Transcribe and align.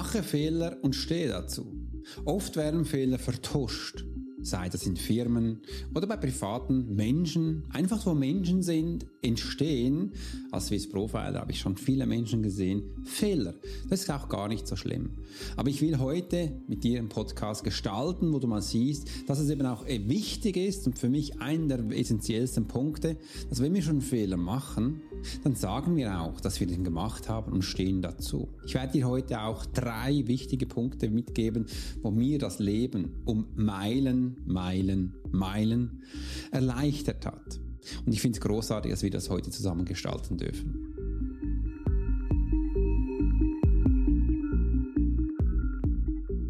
Mache 0.00 0.22
Fehler 0.22 0.78
und 0.80 0.96
stehe 0.96 1.28
dazu. 1.28 1.74
Oft 2.24 2.56
werden 2.56 2.86
Fehler 2.86 3.18
vertuscht 3.18 4.02
sei 4.42 4.68
das 4.68 4.86
in 4.86 4.96
Firmen 4.96 5.60
oder 5.94 6.06
bei 6.06 6.16
privaten 6.16 6.94
Menschen, 6.94 7.64
einfach 7.70 8.04
wo 8.06 8.14
Menschen 8.14 8.62
sind, 8.62 9.06
entstehen, 9.22 10.12
als 10.50 10.66
Swiss 10.66 10.88
Profiler 10.88 11.40
habe 11.40 11.52
ich 11.52 11.60
schon 11.60 11.76
viele 11.76 12.06
Menschen 12.06 12.42
gesehen, 12.42 12.82
Fehler. 13.04 13.54
Das 13.88 14.02
ist 14.02 14.10
auch 14.10 14.28
gar 14.28 14.48
nicht 14.48 14.66
so 14.66 14.76
schlimm. 14.76 15.10
Aber 15.56 15.68
ich 15.68 15.82
will 15.82 15.98
heute 15.98 16.52
mit 16.68 16.84
dir 16.84 16.98
einen 16.98 17.08
Podcast 17.08 17.64
gestalten, 17.64 18.32
wo 18.32 18.38
du 18.38 18.46
mal 18.46 18.62
siehst, 18.62 19.08
dass 19.26 19.38
es 19.38 19.50
eben 19.50 19.66
auch 19.66 19.86
wichtig 19.86 20.56
ist 20.56 20.86
und 20.86 20.98
für 20.98 21.08
mich 21.08 21.40
einer 21.40 21.78
der 21.78 21.98
essentiellsten 21.98 22.66
Punkte, 22.66 23.16
dass 23.48 23.60
wenn 23.60 23.74
wir 23.74 23.82
schon 23.82 24.00
Fehler 24.00 24.36
machen, 24.36 25.02
dann 25.42 25.54
sagen 25.54 25.96
wir 25.96 26.20
auch, 26.20 26.40
dass 26.40 26.60
wir 26.60 26.66
den 26.66 26.84
gemacht 26.84 27.28
haben 27.28 27.52
und 27.52 27.62
stehen 27.62 28.02
dazu. 28.02 28.48
Ich 28.64 28.74
werde 28.74 28.92
dir 28.92 29.08
heute 29.08 29.40
auch 29.42 29.66
drei 29.66 30.26
wichtige 30.26 30.66
Punkte 30.66 31.10
mitgeben, 31.10 31.66
wo 32.02 32.10
mir 32.10 32.38
das 32.38 32.58
Leben 32.58 33.22
um 33.24 33.46
Meilen, 33.54 34.36
Meilen, 34.46 35.14
Meilen 35.30 36.02
erleichtert 36.50 37.26
hat. 37.26 37.60
Und 38.04 38.12
ich 38.12 38.20
finde 38.20 38.38
es 38.38 38.42
großartig, 38.42 38.90
dass 38.90 39.02
wir 39.02 39.10
das 39.10 39.30
heute 39.30 39.50
zusammen 39.50 39.84
gestalten 39.84 40.36
dürfen. 40.36 40.86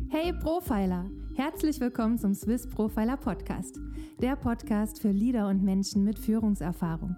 Hey 0.08 0.32
Profiler! 0.32 1.10
Herzlich 1.34 1.80
willkommen 1.80 2.18
zum 2.18 2.34
Swiss 2.34 2.66
Profiler 2.66 3.16
Podcast, 3.16 3.80
der 4.20 4.36
Podcast 4.36 5.00
für 5.00 5.10
Leader 5.10 5.48
und 5.48 5.62
Menschen 5.62 6.04
mit 6.04 6.18
Führungserfahrung. 6.18 7.16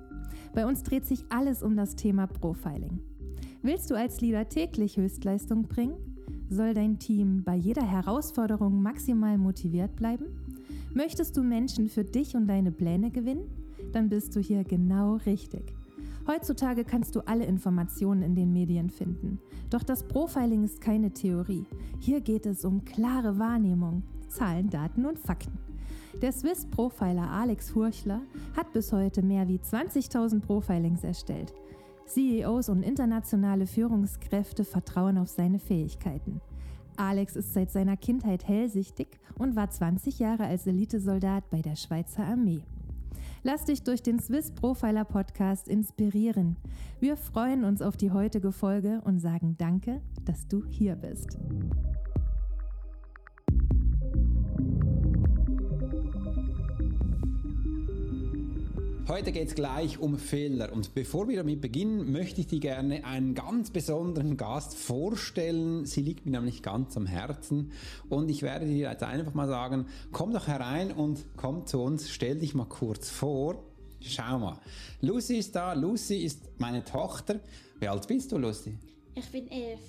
Bei 0.55 0.67
uns 0.67 0.83
dreht 0.83 1.07
sich 1.07 1.25
alles 1.31 1.63
um 1.63 1.77
das 1.77 1.97
Thema 1.97 2.27
Profiling. 2.27 3.01
Willst 3.63 3.91
du 3.91 3.95
als 3.95 4.21
Leader 4.21 4.49
täglich 4.49 4.97
Höchstleistung 4.97 5.63
bringen? 5.63 5.95
Soll 6.51 6.75
dein 6.75 6.99
Team 6.99 7.43
bei 7.43 7.55
jeder 7.55 7.85
Herausforderung 7.85 8.83
maximal 8.83 9.39
motiviert 9.39 9.97
bleiben? 9.97 10.27
Möchtest 10.93 11.37
du 11.37 11.43
Menschen 11.43 11.89
für 11.89 12.05
dich 12.05 12.37
und 12.37 12.47
deine 12.47 12.71
Pläne 12.71 13.11
gewinnen? 13.11 13.49
Dann 13.93 14.11
bist 14.11 14.37
du 14.37 14.41
hier 14.41 14.63
genau 14.65 15.17
richtig. 15.25 15.75
Heutzutage 16.27 16.85
kannst 16.85 17.17
du 17.17 17.21
alle 17.21 17.47
Informationen 17.47 18.23
in 18.23 18.35
den 18.35 18.53
Medien 18.53 18.91
finden. 18.91 19.39
Doch 19.71 19.83
das 19.83 20.07
Profiling 20.07 20.65
ist 20.65 20.81
keine 20.81 21.13
Theorie. 21.13 21.65
Hier 21.99 22.21
geht 22.21 22.47
es 22.47 22.65
um 22.65 22.85
klare 22.85 23.39
Wahrnehmung, 23.39 24.03
Zahlen, 24.29 24.69
Daten 24.69 25.07
und 25.07 25.19
Fakten. 25.19 25.72
Der 26.21 26.33
Swiss 26.33 26.67
Profiler 26.67 27.31
Alex 27.31 27.71
Furchler 27.71 28.21
hat 28.57 28.73
bis 28.73 28.93
heute 28.93 29.23
mehr 29.23 29.49
wie 29.49 29.59
20.000 29.59 30.41
Profilings 30.41 31.03
erstellt. 31.05 31.55
CEOs 32.07 32.69
und 32.69 32.83
internationale 32.83 33.67
Führungskräfte 33.67 34.65
vertrauen 34.65 35.19
auf 35.19 35.29
seine 35.29 35.59
Fähigkeiten. 35.59 36.41
Alex 36.97 37.37
ist 37.37 37.55
seit 37.55 37.71
seiner 37.71 37.97
Kindheit 37.97 38.47
hellsichtig 38.47 39.09
und 39.39 39.57
war 39.57 39.71
20 39.71 40.19
Jahre 40.19 40.45
als 40.45 40.67
Elitesoldat 40.67 41.49
bei 41.51 41.63
der 41.63 41.77
Schweizer 41.77 42.25
Armee. 42.25 42.63
Lass 43.43 43.65
dich 43.65 43.83
durch 43.83 44.03
den 44.03 44.21
Swiss 44.21 44.53
Profiler 44.53 45.05
Podcast 45.05 45.67
inspirieren. 45.67 46.57
Wir 47.01 47.17
freuen 47.17 47.65
uns 47.65 47.83
auf 47.83 47.97
die 47.97 48.13
heutige 48.13 48.53
Folge 48.53 49.01
und 49.05 49.19
sagen 49.19 49.57
Danke, 49.59 50.01
dass 50.25 50.47
du 50.47 50.65
hier 50.67 50.95
bist. 50.95 51.39
Heute 59.09 59.33
geht 59.33 59.49
es 59.49 59.55
gleich 59.57 59.99
um 59.99 60.17
Fehler 60.17 60.73
und 60.73 60.95
bevor 60.95 61.29
wir 61.29 61.39
damit 61.39 61.61
beginnen, 61.61 62.13
möchte 62.13 62.41
ich 62.41 62.47
dir 62.47 62.61
gerne 62.61 63.05
einen 63.05 63.35
ganz 63.35 63.71
besonderen 63.71 64.37
Gast 64.37 64.77
vorstellen. 64.77 65.85
Sie 65.87 66.03
liegt 66.03 66.25
mir 66.25 66.31
nämlich 66.31 66.63
ganz 66.63 66.97
am 66.97 67.07
Herzen 67.07 67.73
und 68.09 68.31
ich 68.31 68.43
werde 68.43 68.67
dir 68.67 68.91
jetzt 68.91 69.03
einfach 69.03 69.35
mal 69.35 69.49
sagen, 69.49 69.87
komm 70.13 70.33
doch 70.33 70.47
herein 70.47 70.93
und 70.93 71.25
komm 71.37 71.67
zu 71.67 71.81
uns, 71.83 72.11
stell 72.11 72.39
dich 72.39 72.55
mal 72.55 72.67
kurz 72.67 73.11
vor. 73.11 73.65
Schau 74.01 74.39
mal, 74.39 74.61
Lucy 75.01 75.37
ist 75.37 75.57
da. 75.57 75.73
Lucy 75.73 76.19
ist 76.19 76.61
meine 76.61 76.85
Tochter. 76.85 77.41
Wie 77.81 77.89
alt 77.89 78.07
bist 78.07 78.31
du, 78.31 78.39
Lucy? 78.39 78.79
Ich 79.17 79.29
bin 79.31 79.51
elf. 79.51 79.81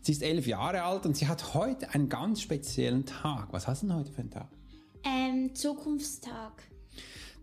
Sie 0.00 0.12
ist 0.12 0.22
elf 0.22 0.46
Jahre 0.46 0.82
alt 0.82 1.04
und 1.04 1.14
sie 1.14 1.28
hat 1.28 1.52
heute 1.52 1.90
einen 1.90 2.08
ganz 2.08 2.40
speziellen 2.40 3.04
Tag. 3.04 3.48
Was 3.52 3.68
hast 3.68 3.82
du 3.82 3.88
denn 3.88 3.96
heute 3.96 4.12
für 4.12 4.22
einen 4.22 4.30
Tag? 4.30 4.48
Ähm, 5.04 5.54
Zukunftstag. 5.54 6.71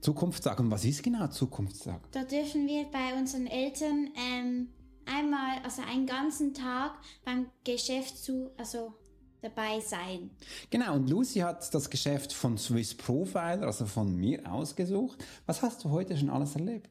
Zukunftstag. 0.02 0.60
Und 0.60 0.72
was 0.72 0.86
ist 0.86 1.04
genau 1.04 1.28
Zukunftstag? 1.28 2.02
Da 2.12 2.24
dürfen 2.24 2.68
wir 2.68 2.86
bei 2.86 3.18
unseren 3.18 3.48
Eltern 3.48 4.10
ähm, 4.16 4.70
einmal, 5.06 5.60
also 5.64 5.82
einen 5.82 6.06
ganzen 6.06 6.54
Tag 6.54 6.94
beim 7.26 7.48
Geschäft 7.64 8.18
zu, 8.18 8.52
also 8.58 8.94
dabei 9.42 9.80
sein. 9.80 10.32
Genau, 10.70 10.96
und 10.96 11.10
Lucy 11.10 11.40
hat 11.40 11.74
das 11.74 11.90
Geschäft 11.90 12.34
von 12.34 12.58
Swiss 12.58 12.96
Profiler, 12.96 13.64
also 13.64 13.86
von 13.86 14.16
mir 14.16 14.52
ausgesucht. 14.52 15.24
Was 15.46 15.62
hast 15.62 15.84
du 15.84 15.90
heute 15.90 16.18
schon 16.18 16.30
alles 16.30 16.56
erlebt? 16.56 16.90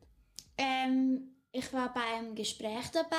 Ähm, 0.56 1.28
ich 1.58 1.72
war 1.72 1.92
bei 1.92 2.00
einem 2.16 2.34
Gespräch 2.34 2.90
dabei 2.92 3.16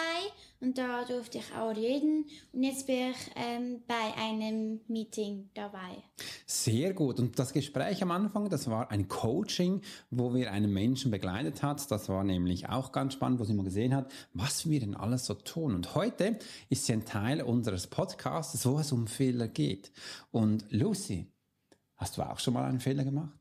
und 0.62 0.78
da 0.78 1.04
durfte 1.04 1.40
ich 1.40 1.54
auch 1.56 1.76
reden 1.76 2.26
und 2.54 2.64
jetzt 2.64 2.88
bin 2.88 3.12
ich 3.12 3.18
ähm, 3.36 3.82
bei 3.88 4.14
einem 4.18 4.80
Meeting 4.88 5.50
dabei. 5.54 6.04
Sehr 6.46 6.94
gut. 6.94 7.20
Und 7.20 7.38
das 7.38 7.54
Gespräch 7.54 8.02
am 8.02 8.12
Anfang, 8.12 8.50
das 8.50 8.70
war 8.70 8.92
ein 8.92 9.08
Coaching, 9.08 9.82
wo 10.10 10.34
wir 10.34 10.52
einen 10.52 10.72
Menschen 10.72 11.12
begleitet 11.12 11.62
hat. 11.64 11.92
Das 11.92 12.08
war 12.08 12.24
nämlich 12.24 12.70
auch 12.70 12.92
ganz 12.92 13.14
spannend, 13.14 13.40
wo 13.40 13.44
sie 13.44 13.54
mal 13.54 13.64
gesehen 13.64 13.94
hat, 13.94 14.12
was 14.34 14.70
wir 14.70 14.80
denn 14.80 14.96
alles 14.96 15.26
so 15.26 15.34
tun. 15.34 15.76
Und 15.76 15.96
heute 15.96 16.40
ist 16.70 16.86
sie 16.86 16.94
ein 16.94 17.06
Teil 17.06 17.42
unseres 17.42 17.88
Podcasts, 17.88 18.66
wo 18.66 18.80
es 18.80 18.92
um 18.92 19.08
Fehler 19.08 19.48
geht. 19.48 19.92
Und 20.32 20.66
Lucy, 20.72 21.28
hast 21.98 22.18
du 22.18 22.22
auch 22.22 22.40
schon 22.40 22.54
mal 22.54 22.66
einen 22.66 22.80
Fehler 22.80 23.04
gemacht? 23.04 23.38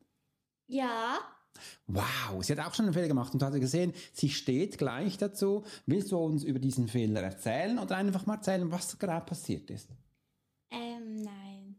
Ja. 0.67 1.19
Wow, 1.87 2.41
sie 2.41 2.53
hat 2.53 2.65
auch 2.65 2.73
schon 2.73 2.85
einen 2.85 2.93
Fehler 2.93 3.07
gemacht 3.07 3.33
und 3.33 3.41
du 3.41 3.45
hast 3.45 3.59
gesehen, 3.59 3.93
sie 4.13 4.29
steht 4.29 4.77
gleich 4.77 5.17
dazu. 5.17 5.63
Willst 5.85 6.11
du 6.11 6.17
uns 6.17 6.43
über 6.43 6.59
diesen 6.59 6.87
Fehler 6.87 7.21
erzählen 7.21 7.79
oder 7.79 7.97
einfach 7.97 8.25
mal 8.25 8.35
erzählen, 8.35 8.71
was 8.71 8.97
gerade 8.99 9.25
passiert 9.25 9.69
ist? 9.69 9.89
Ähm, 10.71 11.15
nein. 11.15 11.75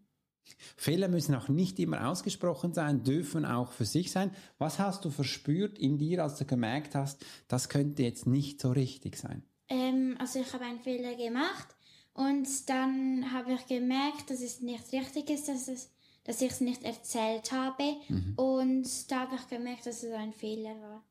Fehler 0.77 1.09
müssen 1.09 1.35
auch 1.35 1.49
nicht 1.49 1.79
immer 1.79 2.09
ausgesprochen 2.09 2.75
sein, 2.75 3.05
dürfen 3.05 3.45
auch 3.45 3.73
für 3.73 3.85
sich 3.85 4.11
sein. 4.11 4.31
Was 4.59 4.79
hast 4.79 5.05
du 5.05 5.11
verspürt 5.11 5.79
in 5.79 5.99
dir, 5.99 6.23
als 6.23 6.37
du 6.37 6.45
gemerkt 6.45 6.95
hast, 6.95 7.25
das 7.49 7.69
könnte 7.69 8.03
jetzt 8.03 8.27
nicht 8.27 8.61
so 8.61 8.71
richtig 8.71 9.17
sein? 9.17 9.43
Ähm, 9.69 10.17
also 10.19 10.41
ich 10.41 10.53
habe 10.53 10.65
einen 10.65 10.81
Fehler 10.81 11.15
gemacht 11.15 11.69
und 12.13 12.69
dann 12.69 13.33
habe 13.33 13.53
ich 13.55 13.67
gemerkt, 13.67 14.31
dass 14.31 14.43
es 14.43 14.61
nicht 14.61 14.93
richtig 14.93 15.31
ist, 15.31 15.49
dass 15.49 15.69
es 15.69 15.91
dass 16.25 16.43
ich 16.43 16.51
es 16.51 16.61
nicht 16.61 16.85
erzählt 16.85 17.53
habe. 17.53 17.97
Mhm. 18.09 18.35
Und 18.37 19.11
da 19.11 19.21
habe 19.21 19.37
ich 19.37 19.49
gemerkt, 19.49 19.87
dass 19.87 20.03
es 20.03 20.13
ein 20.13 20.33
Fehler 20.33 20.81
war. 20.81 21.05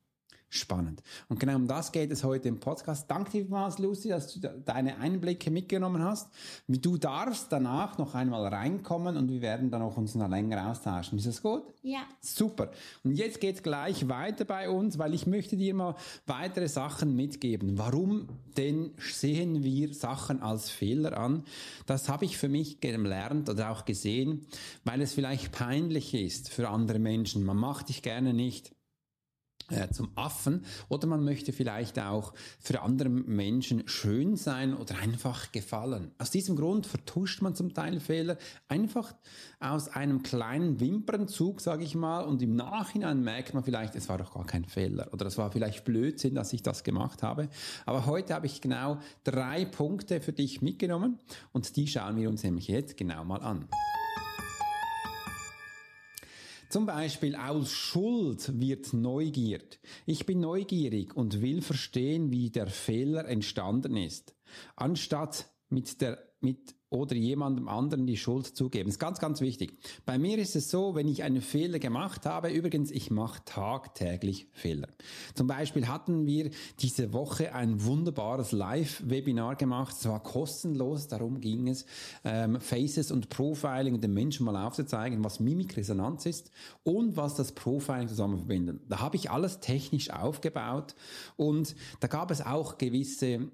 Spannend. 0.52 1.04
Und 1.28 1.40
genau 1.40 1.56
um 1.56 1.68
das 1.68 1.92
geht 1.92 2.12
es 2.12 2.24
heute 2.24 2.48
im 2.48 2.60
Podcast. 2.60 3.10
Danke 3.10 3.30
dir 3.30 3.42
vielmals, 3.44 3.78
Lucy, 3.78 4.10
dass 4.10 4.34
du 4.34 4.40
deine 4.66 4.98
Einblicke 4.98 5.52
mitgenommen 5.52 6.02
hast. 6.02 6.28
Du 6.68 6.98
darfst 6.98 7.52
danach 7.52 8.00
noch 8.00 8.16
einmal 8.16 8.48
reinkommen 8.48 9.16
und 9.16 9.30
wir 9.30 9.42
werden 9.42 9.70
dann 9.70 9.84
auch 9.84 9.98
uns 9.98 10.16
noch 10.16 10.28
länger 10.28 10.72
austauschen. 10.72 11.20
Ist 11.20 11.28
das 11.28 11.44
gut? 11.44 11.64
Ja. 11.84 12.00
Super. 12.20 12.72
Und 13.04 13.14
jetzt 13.14 13.40
geht 13.40 13.58
es 13.58 13.64
gleich 13.64 14.10
weiter 14.10 14.44
bei 14.44 14.72
uns, 14.72 14.98
weil 14.98 15.14
ich 15.14 15.28
möchte 15.28 15.56
dir 15.56 15.76
mal 15.76 15.96
weitere 16.26 16.68
Sachen 16.68 17.16
mitgeben. 17.16 17.78
Warum 17.78 18.28
denn 18.58 18.92
sehen 18.98 19.64
wir 19.64 19.94
Sachen 19.94 20.42
als 20.42 20.72
Fehler 20.72 21.16
an? 21.16 21.44
Das 21.86 22.10
habe 22.10 22.26
ich 22.26 22.40
für 22.40 22.50
mich 22.50 22.82
gelernt 22.82 23.50
oder 23.50 23.70
auch 23.70 23.86
gesehen, 23.86 24.48
weil 24.84 25.02
es 25.02 25.14
vielleicht 25.14 25.52
peinlich 25.52 26.16
ist 26.16 26.50
für 26.50 26.70
andere 26.70 26.98
Menschen. 26.98 27.46
Man 27.46 27.58
macht 27.58 27.90
dich 27.90 28.02
gerne 28.02 28.34
nicht 28.34 28.72
zum 29.92 30.10
Affen 30.16 30.64
oder 30.88 31.08
man 31.08 31.24
möchte 31.24 31.54
vielleicht 31.54 32.00
auch 32.00 32.34
für 32.60 32.82
andere 32.82 33.10
Menschen 33.10 33.88
schön 33.88 34.36
sein 34.36 34.76
oder 34.76 34.98
einfach 35.00 35.52
gefallen. 35.52 36.12
Aus 36.18 36.32
diesem 36.32 36.56
Grund 36.56 36.86
vertuscht 36.86 37.42
man 37.42 37.56
zum 37.56 37.74
Teil 37.74 38.00
Fehler 38.00 38.38
einfach 38.68 39.14
aus 39.60 39.90
einem 39.90 40.24
kleinen 40.24 40.80
Wimpernzug, 40.80 41.62
sage 41.62 41.84
ich 41.84 41.96
mal, 41.96 42.22
und 42.22 42.42
im 42.42 42.56
Nachhinein 42.56 43.24
merkt 43.24 43.54
man 43.54 43.64
vielleicht, 43.64 43.96
es 43.96 44.10
war 44.10 44.18
doch 44.18 44.34
gar 44.34 44.46
kein 44.46 44.66
Fehler 44.66 45.10
oder 45.14 45.26
es 45.26 45.38
war 45.38 45.52
vielleicht 45.52 45.84
Blödsinn, 45.84 46.36
dass 46.36 46.54
ich 46.54 46.64
das 46.64 46.84
gemacht 46.84 47.24
habe. 47.24 47.50
Aber 47.86 48.06
heute 48.06 48.34
habe 48.34 48.46
ich 48.46 48.62
genau 48.62 49.00
drei 49.24 49.66
Punkte 49.66 50.22
für 50.22 50.34
dich 50.34 50.62
mitgenommen 50.62 51.20
und 51.52 51.76
die 51.76 51.88
schauen 51.88 52.18
wir 52.18 52.30
uns 52.30 52.44
nämlich 52.44 52.68
jetzt 52.68 52.98
genau 52.98 53.24
mal 53.26 53.42
an. 53.42 53.68
Zum 56.70 56.86
Beispiel 56.86 57.36
aus 57.36 57.72
Schuld 57.72 58.60
wird 58.60 58.94
Neugierd. 58.94 59.80
Ich 60.06 60.28
bin 60.28 60.40
neugierig 60.40 61.16
und 61.16 61.42
will 61.42 61.64
verstehen, 61.64 62.30
wie 62.30 62.52
der 62.52 62.68
Fehler 62.68 63.26
entstanden 63.28 63.98
ist. 63.98 64.36
Anstatt 64.76 65.50
mit 65.70 66.00
der, 66.00 66.20
mit 66.42 66.76
oder 66.90 67.16
jemandem 67.16 67.68
anderen 67.68 68.08
die 68.08 68.18
Schuld 68.18 68.48
zugeben. 68.48 68.86
Das 68.86 68.96
ist 68.96 69.00
ganz, 69.00 69.20
ganz 69.20 69.42
wichtig. 69.42 69.78
Bei 70.06 70.18
mir 70.18 70.38
ist 70.40 70.56
es 70.56 70.70
so, 70.70 70.96
wenn 70.96 71.08
ich 71.08 71.24
einen 71.24 71.42
Fehler 71.42 71.78
gemacht 71.78 72.26
habe, 72.26 72.50
übrigens, 72.50 72.90
ich 72.90 73.12
mache 73.12 73.44
tagtäglich 73.46 74.48
Fehler. 74.54 74.88
Zum 75.36 75.46
Beispiel 75.46 75.88
hatten 75.88 76.26
wir 76.26 76.50
diese 76.80 77.14
Woche 77.14 77.54
ein 77.54 77.84
wunderbares 77.84 78.52
Live-Webinar 78.52 79.56
gemacht. 79.56 79.96
Es 80.00 80.08
war 80.08 80.24
kostenlos, 80.24 81.08
darum 81.08 81.40
ging 81.40 81.68
es, 81.68 81.86
ähm, 82.24 82.60
Faces 82.60 83.12
und 83.12 83.30
Profiling 83.30 84.02
den 84.02 84.14
Menschen 84.14 84.46
mal 84.46 84.56
aufzuzeigen, 84.56 85.24
was 85.24 85.40
Mimikresonanz 85.40 86.26
ist 86.26 86.50
und 86.84 87.16
was 87.16 87.36
das 87.36 87.52
Profiling 87.52 88.08
zusammen 88.08 88.38
verbindet. 88.38 88.82
Da 88.90 89.00
habe 89.00 89.16
ich 89.16 89.30
alles 89.30 89.60
technisch 89.60 90.10
aufgebaut 90.10 90.96
und 91.36 91.76
da 92.00 92.08
gab 92.08 92.32
es 92.32 92.42
auch 92.42 92.80
gewisse 92.80 93.52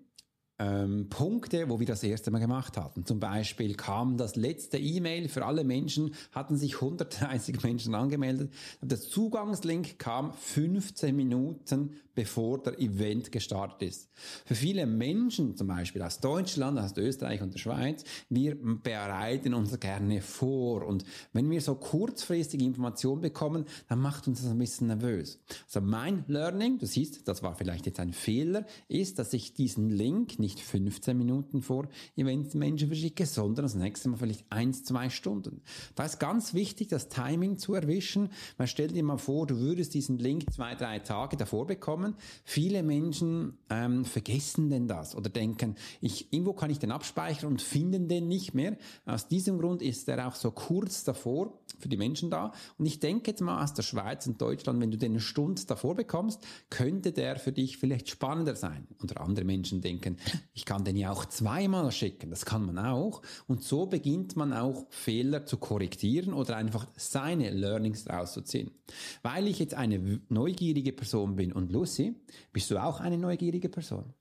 ähm, 0.59 1.07
Punkte, 1.09 1.69
wo 1.69 1.79
wir 1.79 1.85
das 1.85 2.03
erste 2.03 2.31
Mal 2.31 2.39
gemacht 2.39 2.77
hatten. 2.77 3.05
Zum 3.05 3.19
Beispiel 3.19 3.75
kam 3.75 4.17
das 4.17 4.35
letzte 4.35 4.77
E-Mail 4.77 5.27
für 5.27 5.45
alle 5.45 5.63
Menschen, 5.63 6.13
hatten 6.31 6.57
sich 6.57 6.75
130 6.75 7.63
Menschen 7.63 7.95
angemeldet. 7.95 8.51
Der 8.81 8.99
Zugangslink 8.99 9.99
kam 9.99 10.33
15 10.33 11.15
Minuten 11.15 11.95
bevor 12.15 12.63
der 12.63 12.79
Event 12.79 13.31
gestartet 13.31 13.89
ist. 13.89 14.09
Für 14.45 14.55
viele 14.55 14.85
Menschen, 14.87 15.55
zum 15.55 15.67
Beispiel 15.67 16.01
aus 16.01 16.19
Deutschland, 16.19 16.79
aus 16.79 16.95
Österreich 16.97 17.41
und 17.41 17.53
der 17.53 17.59
Schweiz, 17.59 18.03
wir 18.29 18.55
bereiten 18.55 19.53
uns 19.53 19.77
gerne 19.79 20.21
vor. 20.21 20.85
Und 20.85 21.03
wenn 21.33 21.49
wir 21.51 21.61
so 21.61 21.75
kurzfristig 21.75 22.61
Informationen 22.61 23.21
bekommen, 23.21 23.65
dann 23.89 23.99
macht 23.99 24.27
uns 24.27 24.41
das 24.41 24.49
ein 24.49 24.57
bisschen 24.57 24.87
nervös. 24.87 25.39
Also 25.65 25.81
mein 25.81 26.23
Learning, 26.27 26.79
du 26.79 26.87
siehst, 26.87 27.27
das 27.27 27.43
war 27.43 27.55
vielleicht 27.55 27.85
jetzt 27.85 27.99
ein 27.99 28.13
Fehler, 28.13 28.65
ist, 28.87 29.19
dass 29.19 29.33
ich 29.33 29.53
diesen 29.53 29.89
Link 29.89 30.39
nicht 30.45 30.59
15 30.59 31.17
Minuten 31.17 31.63
vor 31.63 31.87
Eventmenschen 32.15 32.87
verschicke, 32.87 33.25
sondern 33.25 33.65
das 33.65 33.73
nächste 33.73 34.09
Mal 34.09 34.17
vielleicht 34.17 34.45
eins, 34.51 34.83
zwei 34.83 35.09
Stunden. 35.09 35.61
Da 35.95 36.05
ist 36.05 36.19
ganz 36.19 36.53
wichtig, 36.53 36.87
das 36.89 37.09
Timing 37.09 37.57
zu 37.57 37.73
erwischen. 37.73 38.29
Man 38.59 38.67
stellt 38.67 38.95
dir 38.95 39.03
mal 39.03 39.17
vor, 39.17 39.47
du 39.47 39.57
würdest 39.57 39.95
diesen 39.95 40.19
Link 40.19 40.53
zwei, 40.53 40.75
drei 40.75 40.99
Tage 40.99 41.35
davor 41.35 41.65
bekommen. 41.65 42.15
Viele 42.43 42.83
Menschen 42.83 43.57
ähm, 43.71 44.05
vergessen 44.05 44.69
denn 44.69 44.87
das 44.87 45.15
oder 45.15 45.31
denken, 45.31 45.75
ich, 45.99 46.31
irgendwo 46.31 46.53
kann 46.53 46.69
ich 46.69 46.77
den 46.77 46.91
abspeichern 46.91 47.49
und 47.49 47.61
finden 47.61 48.07
den 48.07 48.27
nicht 48.27 48.53
mehr. 48.53 48.77
Aus 49.07 49.27
diesem 49.27 49.57
Grund 49.57 49.81
ist 49.81 50.07
er 50.07 50.27
auch 50.27 50.35
so 50.35 50.51
kurz 50.51 51.03
davor 51.03 51.59
für 51.79 51.89
die 51.89 51.97
Menschen 51.97 52.29
da. 52.29 52.51
Und 52.77 52.85
ich 52.85 52.99
denke 52.99 53.31
jetzt 53.31 53.41
mal 53.41 53.63
aus 53.63 53.73
der 53.73 53.81
Schweiz 53.81 54.27
und 54.27 54.39
Deutschland, 54.39 54.79
wenn 54.79 54.91
du 54.91 54.97
den 54.97 55.13
eine 55.13 55.21
Stunde 55.21 55.63
davor 55.65 55.95
bekommst, 55.95 56.45
könnte 56.69 57.11
der 57.11 57.37
für 57.37 57.51
dich 57.51 57.77
vielleicht 57.77 58.09
spannender 58.09 58.55
sein. 58.55 58.87
Oder 59.01 59.21
andere 59.21 59.45
Menschen 59.45 59.81
denken, 59.81 60.17
ich 60.53 60.65
kann 60.65 60.83
den 60.83 60.95
ja 60.95 61.11
auch 61.11 61.25
zweimal 61.25 61.91
schicken. 61.91 62.29
Das 62.29 62.45
kann 62.45 62.65
man 62.65 62.77
auch. 62.77 63.21
Und 63.47 63.63
so 63.63 63.85
beginnt 63.85 64.35
man 64.35 64.53
auch 64.53 64.85
Fehler 64.89 65.45
zu 65.45 65.57
korrigieren 65.57 66.33
oder 66.33 66.55
einfach 66.55 66.87
seine 66.95 67.49
Learnings 67.49 68.09
rauszuziehen. 68.09 68.71
Weil 69.21 69.47
ich 69.47 69.59
jetzt 69.59 69.73
eine 69.73 70.21
neugierige 70.29 70.93
Person 70.93 71.35
bin 71.35 71.51
und 71.51 71.71
Lucy, 71.71 72.15
bist 72.53 72.71
du 72.71 72.81
auch 72.81 72.99
eine 72.99 73.17
neugierige 73.17 73.69
Person? 73.69 74.13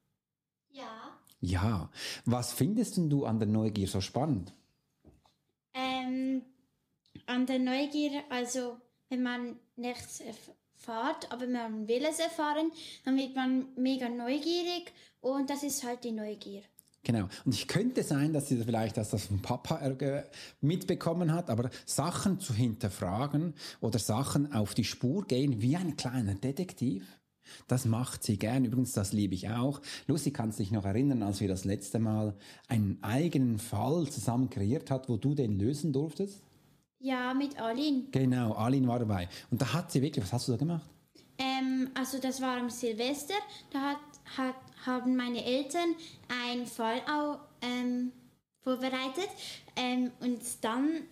Ja. 0.71 1.19
Ja. 1.41 1.91
Was 2.25 2.53
findest 2.53 2.97
denn 2.97 3.11
du 3.11 3.25
an 3.25 3.39
der 3.39 3.49
Neugier 3.49 3.89
so 3.89 4.01
spannend? 4.01 4.55
Ähm, 5.75 6.43
an 7.27 7.47
der 7.47 7.59
Neugier, 7.59 8.23
also 8.31 8.77
wenn 9.09 9.23
man 9.23 9.57
nichts 9.77 10.21
erfährt, 10.21 11.31
aber 11.31 11.47
man 11.47 11.89
will 11.89 12.05
es 12.05 12.19
erfahren, 12.19 12.71
dann 13.05 13.17
wird 13.17 13.35
man 13.35 13.69
mega 13.77 14.09
neugierig 14.09 14.93
und 15.25 15.49
das 15.51 15.63
ist 15.63 15.83
halt 15.85 16.05
die 16.05 16.13
Neugier. 16.13 16.63
Genau. 17.03 17.29
Und 17.45 17.55
ich 17.55 17.69
könnte 17.69 18.03
sein, 18.03 18.33
dass 18.33 18.49
sie 18.49 18.57
vielleicht 18.63 18.97
dass 18.97 19.11
das 19.11 19.27
vom 19.27 19.43
Papa 19.43 19.81
mitbekommen 20.61 21.33
hat, 21.33 21.51
aber 21.51 21.71
Sachen 21.85 22.41
zu 22.41 22.55
hinterfragen 22.55 23.55
oder 23.81 23.99
Sachen 23.99 24.53
auf 24.53 24.75
die 24.75 24.85
Spur 24.85 25.27
gehen 25.27 25.61
wie 25.61 25.77
ein 25.77 25.97
kleiner 25.97 26.35
Detektiv. 26.35 27.07
Das 27.69 27.85
macht 27.85 28.23
sie 28.23 28.39
gern. 28.39 28.65
Übrigens, 28.65 28.93
das 28.93 29.13
liebe 29.13 29.35
ich 29.35 29.51
auch. 29.51 29.83
Lucy, 30.07 30.31
kannst 30.31 30.59
dich 30.59 30.73
noch 30.73 30.87
erinnern, 30.87 31.23
als 31.23 31.41
wir 31.41 31.49
das 31.49 31.67
letzte 31.67 31.99
Mal 31.99 32.35
einen 32.69 32.99
eigenen 33.03 33.59
Fall 33.59 34.09
zusammen 34.09 34.49
kreiert 34.49 34.91
hat, 34.91 35.11
wo 35.11 35.19
du 35.19 35.35
den 35.35 35.59
lösen 35.59 35.93
durftest? 35.93 36.43
Ja, 37.01 37.35
mit 37.35 37.61
Aline. 37.61 38.05
Genau, 38.13 38.55
Aline 38.55 38.89
war 38.89 38.99
dabei. 38.99 39.29
Und 39.51 39.61
da 39.61 39.75
hat 39.75 39.93
sie 39.93 40.01
wirklich, 40.01 40.25
was 40.25 40.33
hast 40.33 40.49
du 40.49 40.53
da 40.53 40.59
gemacht? 40.59 40.89
Ähm, 41.37 41.91
also 41.95 42.19
das 42.19 42.41
war 42.41 42.59
am 42.59 42.71
Silvester. 42.71 43.35
Da 43.71 43.81
hat, 43.81 43.99
hat, 44.39 44.55
haben 44.87 45.17
meine 45.17 45.45
Eltern 45.45 45.95
einen 46.29 46.67
Fall 46.67 47.01
auch 47.11 47.41
ähm, 47.63 48.13
vorbereitet. 48.63 49.29
Ähm, 49.77 50.11
und 50.21 50.41
dann 50.63 51.03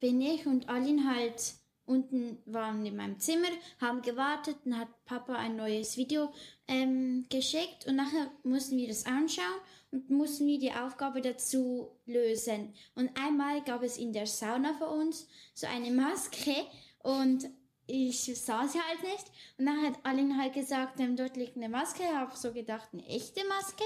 bin 0.00 0.20
ich 0.20 0.46
und 0.46 0.68
Aline 0.68 1.08
halt 1.08 1.54
unten 1.90 2.38
waren 2.46 2.86
in 2.86 2.96
meinem 2.96 3.18
Zimmer, 3.18 3.48
haben 3.80 4.00
gewartet, 4.00 4.56
dann 4.64 4.78
hat 4.78 5.04
Papa 5.04 5.34
ein 5.34 5.56
neues 5.56 5.96
Video 5.96 6.32
ähm, 6.68 7.26
geschickt 7.28 7.86
und 7.86 7.96
nachher 7.96 8.30
mussten 8.44 8.76
wir 8.76 8.86
das 8.86 9.06
anschauen 9.06 9.60
und 9.90 10.08
mussten 10.08 10.46
wir 10.46 10.60
die 10.60 10.72
Aufgabe 10.72 11.20
dazu 11.20 11.90
lösen. 12.06 12.74
Und 12.94 13.10
einmal 13.20 13.62
gab 13.62 13.82
es 13.82 13.98
in 13.98 14.12
der 14.12 14.26
Sauna 14.26 14.72
für 14.74 14.86
uns 14.88 15.26
so 15.52 15.66
eine 15.66 15.90
Maske 15.90 16.54
und 17.02 17.50
ich 17.90 18.24
sah 18.38 18.66
sie 18.66 18.78
halt 18.80 19.02
nicht. 19.02 19.30
Und 19.58 19.66
dann 19.66 19.84
hat 19.86 20.04
Aline 20.04 20.36
halt 20.36 20.54
gesagt, 20.54 21.00
ähm, 21.00 21.16
dort 21.16 21.36
liegt 21.36 21.56
eine 21.56 21.68
Maske. 21.68 22.02
Ich 22.02 22.12
habe 22.12 22.36
so 22.36 22.52
gedacht, 22.52 22.88
eine 22.92 23.06
echte 23.06 23.44
Maske. 23.46 23.84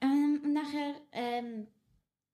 Ähm, 0.00 0.40
und 0.44 0.52
nachher 0.52 0.94
ähm, 1.12 1.66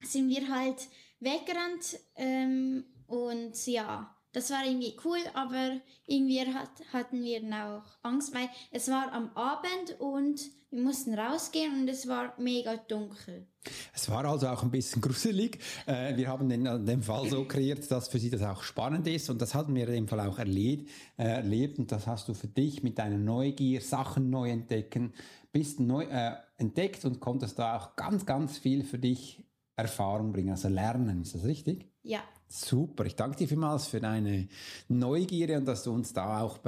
sind 0.01 0.29
wir 0.29 0.49
halt 0.49 0.89
weggerannt 1.21 1.99
ähm, 2.17 2.85
und 3.07 3.67
ja, 3.67 4.15
das 4.33 4.51
war 4.51 4.65
irgendwie 4.65 4.97
cool, 5.05 5.19
aber 5.33 5.81
irgendwie 6.07 6.41
hat, 6.41 6.71
hatten 6.93 7.23
wir 7.23 7.41
auch 7.67 7.85
Angst, 8.03 8.35
weil 8.35 8.51
es 8.73 8.89
war 8.91 9.13
am 9.13 9.31
Abend 9.37 9.99
und 10.01 10.41
wir 10.75 10.83
mussten 10.83 11.15
rausgehen 11.15 11.83
und 11.83 11.89
es 11.89 12.09
war 12.09 12.35
mega 12.37 12.77
dunkel. 12.77 13.47
Es 13.95 14.11
war 14.11 14.25
also 14.25 14.49
auch 14.49 14.65
ein 14.65 14.73
bisschen 14.73 15.01
gruselig. 15.03 15.59
Äh, 15.87 16.17
wir 16.17 16.27
haben 16.29 16.49
den, 16.49 16.65
den 16.85 17.03
Fall 17.03 17.29
so 17.29 17.45
kreiert, 17.45 17.89
dass 17.91 18.09
für 18.09 18.19
Sie 18.19 18.29
das 18.29 18.43
auch 18.43 18.63
spannend 18.63 19.07
ist 19.07 19.31
und 19.31 19.41
das 19.41 19.55
hatten 19.55 19.75
wir 19.75 19.87
in 19.87 19.95
dem 19.95 20.09
Fall 20.09 20.21
auch 20.21 20.39
erlebt, 20.39 20.91
äh, 21.17 21.25
erlebt 21.25 21.79
und 21.79 21.93
das 21.93 22.09
hast 22.09 22.29
du 22.29 22.35
für 22.35 22.49
dich 22.49 22.83
mit 22.83 22.99
deiner 22.99 23.19
Neugier, 23.19 23.81
Sachen 23.81 24.31
neu 24.31 24.51
entdecken, 24.51 25.15
bist 25.53 25.79
neu 25.79 26.05
äh, 26.05 26.33
entdeckt 26.57 27.05
und 27.05 27.21
konntest 27.21 27.59
da 27.61 27.77
auch 27.77 27.95
ganz, 27.95 28.27
ganz 28.27 28.59
viel 28.59 28.83
für 28.83 28.99
dich 28.99 29.45
Erfahrung 29.77 30.33
bringen, 30.33 30.51
also 30.51 30.69
lernen. 30.69 31.23
Ist 31.23 31.37
das 31.37 31.45
richtig? 31.45 31.89
Ja. 32.03 32.21
Super, 32.57 33.05
ich 33.05 33.17
danke 33.17 33.39
dir 33.39 33.49
vielmals 33.49 33.89
für 33.89 33.99
deine 33.99 34.47
Neugierde 34.87 35.57
und 35.57 35.65
dass 35.65 35.83
du 35.83 35.93
uns 35.93 36.13
da 36.13 36.41
auch 36.41 36.61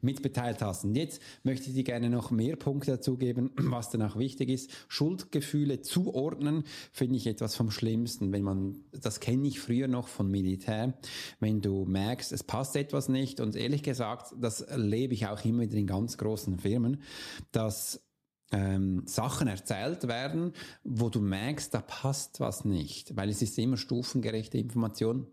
mitbeteilt 0.00 0.62
hast. 0.62 0.84
Und 0.84 0.94
jetzt 0.94 1.20
möchte 1.42 1.68
ich 1.68 1.74
dir 1.74 1.84
gerne 1.84 2.08
noch 2.08 2.30
mehr 2.30 2.56
Punkte 2.56 2.92
dazu 2.92 3.18
geben, 3.18 3.50
was 3.56 3.90
dann 3.90 4.00
auch 4.00 4.18
wichtig 4.18 4.48
ist. 4.48 4.70
Schuldgefühle 4.88 5.82
zuordnen 5.82 6.64
finde 6.92 7.16
ich 7.16 7.26
etwas 7.26 7.56
vom 7.56 7.70
Schlimmsten, 7.70 8.32
wenn 8.32 8.42
man, 8.42 8.84
das 8.90 9.20
kenne 9.20 9.46
ich 9.46 9.60
früher 9.60 9.86
noch 9.86 10.08
von 10.08 10.30
Militär, 10.30 10.94
wenn 11.40 11.60
du 11.60 11.84
merkst, 11.84 12.32
es 12.32 12.42
passt 12.42 12.74
etwas 12.74 13.10
nicht 13.10 13.38
und 13.38 13.54
ehrlich 13.54 13.82
gesagt, 13.82 14.34
das 14.40 14.62
erlebe 14.62 15.12
ich 15.12 15.26
auch 15.26 15.44
immer 15.44 15.64
wieder 15.64 15.76
in 15.76 15.86
ganz 15.86 16.16
großen 16.16 16.58
Firmen, 16.58 17.02
dass 17.52 18.02
ähm, 18.54 19.02
Sachen 19.06 19.48
erzählt 19.48 20.06
werden, 20.06 20.52
wo 20.84 21.10
du 21.10 21.20
merkst, 21.20 21.74
da 21.74 21.80
passt 21.80 22.40
was 22.40 22.64
nicht, 22.64 23.16
weil 23.16 23.28
es 23.28 23.42
ist 23.42 23.58
immer 23.58 23.76
stufengerechte 23.76 24.58
Information. 24.58 25.26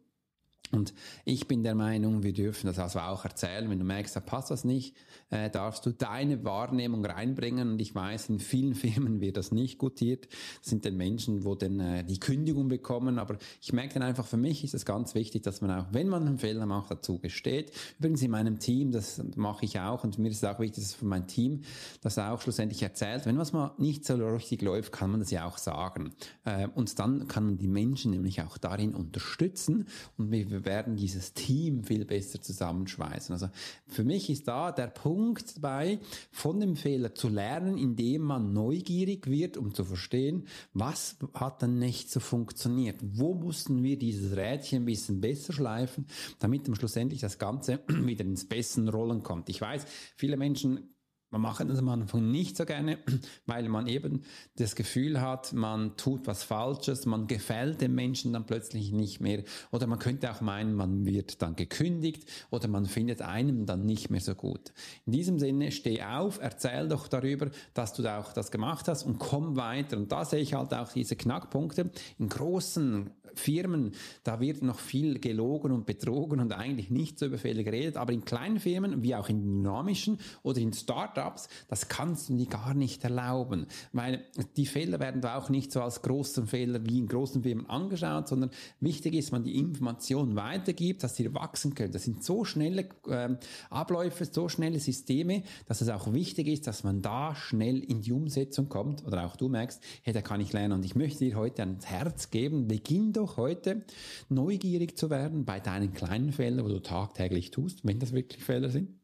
Und 0.72 0.94
ich 1.26 1.48
bin 1.48 1.64
der 1.64 1.76
Meinung, 1.76 2.24
wir 2.24 2.34
dürfen 2.34 2.68
das 2.68 2.80
also 2.80 3.00
auch 3.00 3.26
erzählen. 3.26 3.70
Wenn 3.70 3.80
du 3.80 3.86
merkst, 3.86 4.16
da 4.16 4.20
passt 4.22 4.52
das 4.52 4.64
nicht, 4.64 4.96
äh, 5.32 5.50
darfst 5.50 5.86
du 5.86 5.92
deine 5.92 6.44
Wahrnehmung 6.44 7.04
reinbringen. 7.04 7.72
Und 7.72 7.82
ich 7.82 7.96
weiß, 7.96 8.30
in 8.30 8.40
vielen 8.40 8.76
Firmen 8.82 9.20
wird 9.20 9.38
das 9.38 9.52
nicht 9.52 9.80
gutiert. 9.80 10.28
Das 10.60 10.70
sind 10.70 10.86
dann 10.86 10.98
Menschen, 10.98 11.44
wo 11.44 11.56
dann 11.56 11.80
äh, 11.80 12.04
die 12.04 12.20
Kündigung 12.20 12.68
bekommen. 12.68 13.18
Aber 13.18 13.38
ich 13.62 13.74
merke 13.74 13.96
dann 13.96 14.04
einfach, 14.04 14.28
für 14.28 14.38
mich 14.38 14.64
ist 14.64 14.74
es 14.74 14.86
ganz 14.86 15.16
wichtig, 15.16 15.44
dass 15.44 15.62
man 15.62 15.72
auch, 15.72 15.86
wenn 15.92 16.08
man 16.08 16.28
einen 16.28 16.38
Fehler 16.38 16.66
macht, 16.66 16.92
dazu 16.92 17.18
gesteht. 17.18 17.72
Übrigens 17.98 18.22
in 18.22 18.32
meinem 18.32 18.60
Team, 18.60 18.92
das 18.92 19.22
mache 19.36 19.66
ich 19.66 19.80
auch. 19.80 20.04
Und 20.04 20.20
mir 20.20 20.30
ist 20.30 20.38
es 20.38 20.44
auch 20.44 20.60
wichtig, 20.60 20.84
dass 20.84 20.94
für 20.94 21.06
mein 21.06 21.28
Team 21.28 21.62
das 22.02 22.20
auch 22.20 22.42
schlussendlich 22.42 22.84
erzählt. 22.84 23.26
Wenn 23.26 23.38
was 23.38 23.54
mal 23.54 23.74
nicht 23.78 24.06
so 24.06 24.16
richtig 24.16 24.62
läuft, 24.62 24.92
kann 24.92 25.10
man 25.10 25.22
das 25.22 25.32
ja 25.32 25.46
auch 25.46 25.58
sagen. 25.58 26.14
Äh, 26.46 26.68
und 26.76 27.00
dann 27.00 27.28
kann 27.28 27.46
man 27.46 27.58
die 27.58 27.68
Menschen 27.68 28.12
nämlich 28.12 28.42
auch 28.42 28.58
darin 28.58 28.94
unterstützen. 28.94 29.88
Und 30.18 30.32
wir 30.32 30.52
wir 30.52 30.66
werden 30.66 30.96
dieses 30.96 31.34
Team 31.34 31.84
viel 31.84 32.06
besser 32.06 32.42
zusammenschweißen. 32.42 33.34
Also 33.34 33.50
für 33.88 34.04
mich 34.04 34.30
ist 34.30 34.48
da 34.48 34.72
der 34.72 34.88
Punkt 34.88 35.21
dabei, 35.56 36.00
von 36.32 36.60
dem 36.60 36.76
Fehler 36.76 37.16
zu 37.16 37.30
lernen, 37.30 37.78
indem 37.78 38.24
man 38.24 38.54
neugierig 38.54 39.28
wird, 39.28 39.58
um 39.58 39.74
zu 39.74 39.84
verstehen, 39.84 40.48
was 40.74 41.18
hat 41.34 41.62
dann 41.62 41.80
nicht 41.80 42.10
so 42.10 42.20
funktioniert? 42.20 43.00
Wo 43.02 43.34
mussten 43.34 43.84
wir 43.84 43.98
dieses 43.98 44.36
Rädchen 44.36 44.84
ein 44.84 44.86
bisschen 44.86 45.22
besser 45.22 45.54
schleifen, 45.54 46.06
damit 46.40 46.68
dann 46.68 46.76
schlussendlich 46.76 47.22
das 47.22 47.40
Ganze 47.40 47.80
wieder 47.88 48.26
ins 48.26 48.46
besten 48.46 48.90
Rollen 48.90 49.24
kommt? 49.24 49.50
Ich 49.50 49.62
weiß, 49.62 49.86
viele 50.16 50.38
Menschen 50.38 50.91
man 51.32 51.42
macht 51.42 51.68
das 51.68 51.80
am 51.80 51.90
Anfang 51.90 52.30
nicht 52.30 52.58
so 52.58 52.66
gerne, 52.66 53.00
weil 53.46 53.68
man 53.70 53.88
eben 53.88 54.24
das 54.58 54.76
Gefühl 54.76 55.22
hat, 55.22 55.54
man 55.54 55.98
tut 55.98 56.28
was 56.28 56.44
Falsches, 56.44 57.06
man 57.06 57.28
gefällt 57.28 57.82
dem 57.82 57.96
Menschen 57.96 58.34
dann 58.34 58.46
plötzlich 58.46 58.92
nicht 58.92 59.22
mehr. 59.22 59.44
Oder 59.72 59.88
man 59.88 59.98
könnte 59.98 60.30
auch 60.30 60.42
meinen, 60.42 60.76
man 60.76 61.06
wird 61.06 61.42
dann 61.42 61.56
gekündigt 61.56 62.30
oder 62.50 62.68
man 62.68 62.86
findet 62.86 63.22
einem 63.22 63.66
dann 63.66 63.86
nicht 63.86 64.10
mehr 64.10 64.22
so 64.22 64.36
gut. 64.36 64.74
In 65.06 65.14
diesem 65.14 65.40
Sinne, 65.40 65.72
steh 65.72 66.04
auf, 66.04 66.40
erzähl 66.42 66.90
doch 66.90 67.08
darüber, 67.08 67.50
dass 67.74 67.94
du 67.94 68.06
auch 68.06 68.34
das 68.34 68.52
gemacht 68.52 68.88
hast 68.88 69.04
und 69.04 69.18
komm 69.18 69.56
weiter. 69.56 69.98
Und 69.98 70.12
da 70.12 70.26
sehe 70.26 70.42
ich 70.42 70.54
halt 70.54 70.74
auch 70.74 70.92
diese 70.92 71.16
Knackpunkte. 71.16 71.92
In 72.20 72.28
großen 72.28 73.10
Firmen, 73.36 73.94
da 74.24 74.40
wird 74.40 74.62
noch 74.62 74.80
viel 74.80 75.20
gelogen 75.20 75.72
und 75.72 75.86
betrogen 75.86 76.40
und 76.40 76.54
eigentlich 76.54 76.90
nicht 76.90 77.20
so 77.20 77.26
über 77.28 77.38
Fehler 77.38 77.64
geredet. 77.64 77.98
Aber 77.98 78.14
in 78.14 78.26
kleinen 78.26 78.60
Firmen, 78.60 79.04
wie 79.04 79.16
auch 79.16 79.30
in 79.30 79.42
dynamischen 79.42 80.20
oder 80.44 80.60
in 80.60 80.74
Startups, 80.74 81.21
Startups, 81.22 81.48
das 81.68 81.88
kannst 81.88 82.30
du 82.30 82.36
dir 82.36 82.48
gar 82.48 82.74
nicht 82.74 83.04
erlauben, 83.04 83.68
weil 83.94 84.26
die 84.58 84.66
Fehler 84.66 85.00
werden 85.00 85.22
da 85.22 85.38
auch 85.38 85.50
nicht 85.50 85.72
so 85.72 85.82
als 85.82 86.02
großen 86.02 86.48
Fehler 86.48 86.86
wie 86.86 87.00
in 87.00 87.08
großen 87.08 87.44
Firmen 87.44 87.70
angeschaut, 87.70 88.28
sondern 88.28 88.52
wichtig 88.80 89.14
ist, 89.14 89.32
man 89.32 89.44
die 89.44 89.58
Information 89.58 90.36
weitergibt, 90.36 91.04
dass 91.04 91.16
sie 91.16 91.34
wachsen 91.34 91.76
können. 91.76 91.92
Das 91.92 92.04
sind 92.04 92.24
so 92.24 92.44
schnelle 92.46 92.90
äh, 93.08 93.30
Abläufe, 93.70 94.26
so 94.26 94.50
schnelle 94.50 94.80
Systeme, 94.80 95.44
dass 95.68 95.82
es 95.82 95.90
auch 95.90 96.12
wichtig 96.14 96.48
ist, 96.48 96.68
dass 96.68 96.84
man 96.84 97.02
da 97.02 97.36
schnell 97.36 97.80
in 97.80 98.02
die 98.02 98.12
Umsetzung 98.12 98.70
kommt. 98.70 99.06
Oder 99.06 99.26
auch 99.26 99.36
du 99.36 99.50
merkst, 99.50 99.82
hey, 100.04 100.14
da 100.14 100.22
kann 100.22 100.42
ich 100.42 100.54
lernen. 100.54 100.74
Und 100.74 100.86
ich 100.86 100.96
möchte 100.96 101.26
dir 101.26 101.36
heute 101.36 101.62
ans 101.64 101.86
Herz 101.86 102.30
geben, 102.30 102.68
beginn 102.68 103.14
doch 103.14 103.38
heute 103.38 103.84
neugierig 104.30 104.98
zu 104.98 105.10
werden 105.10 105.46
bei 105.46 105.60
deinen 105.60 105.94
kleinen 105.94 106.32
Fehlern, 106.32 106.66
wo 106.66 106.70
du 106.70 106.82
tagtäglich 106.82 107.52
tust, 107.52 107.86
wenn 107.86 108.00
das 108.00 108.14
wirklich 108.14 108.44
Fehler 108.44 108.70
sind 108.70 109.01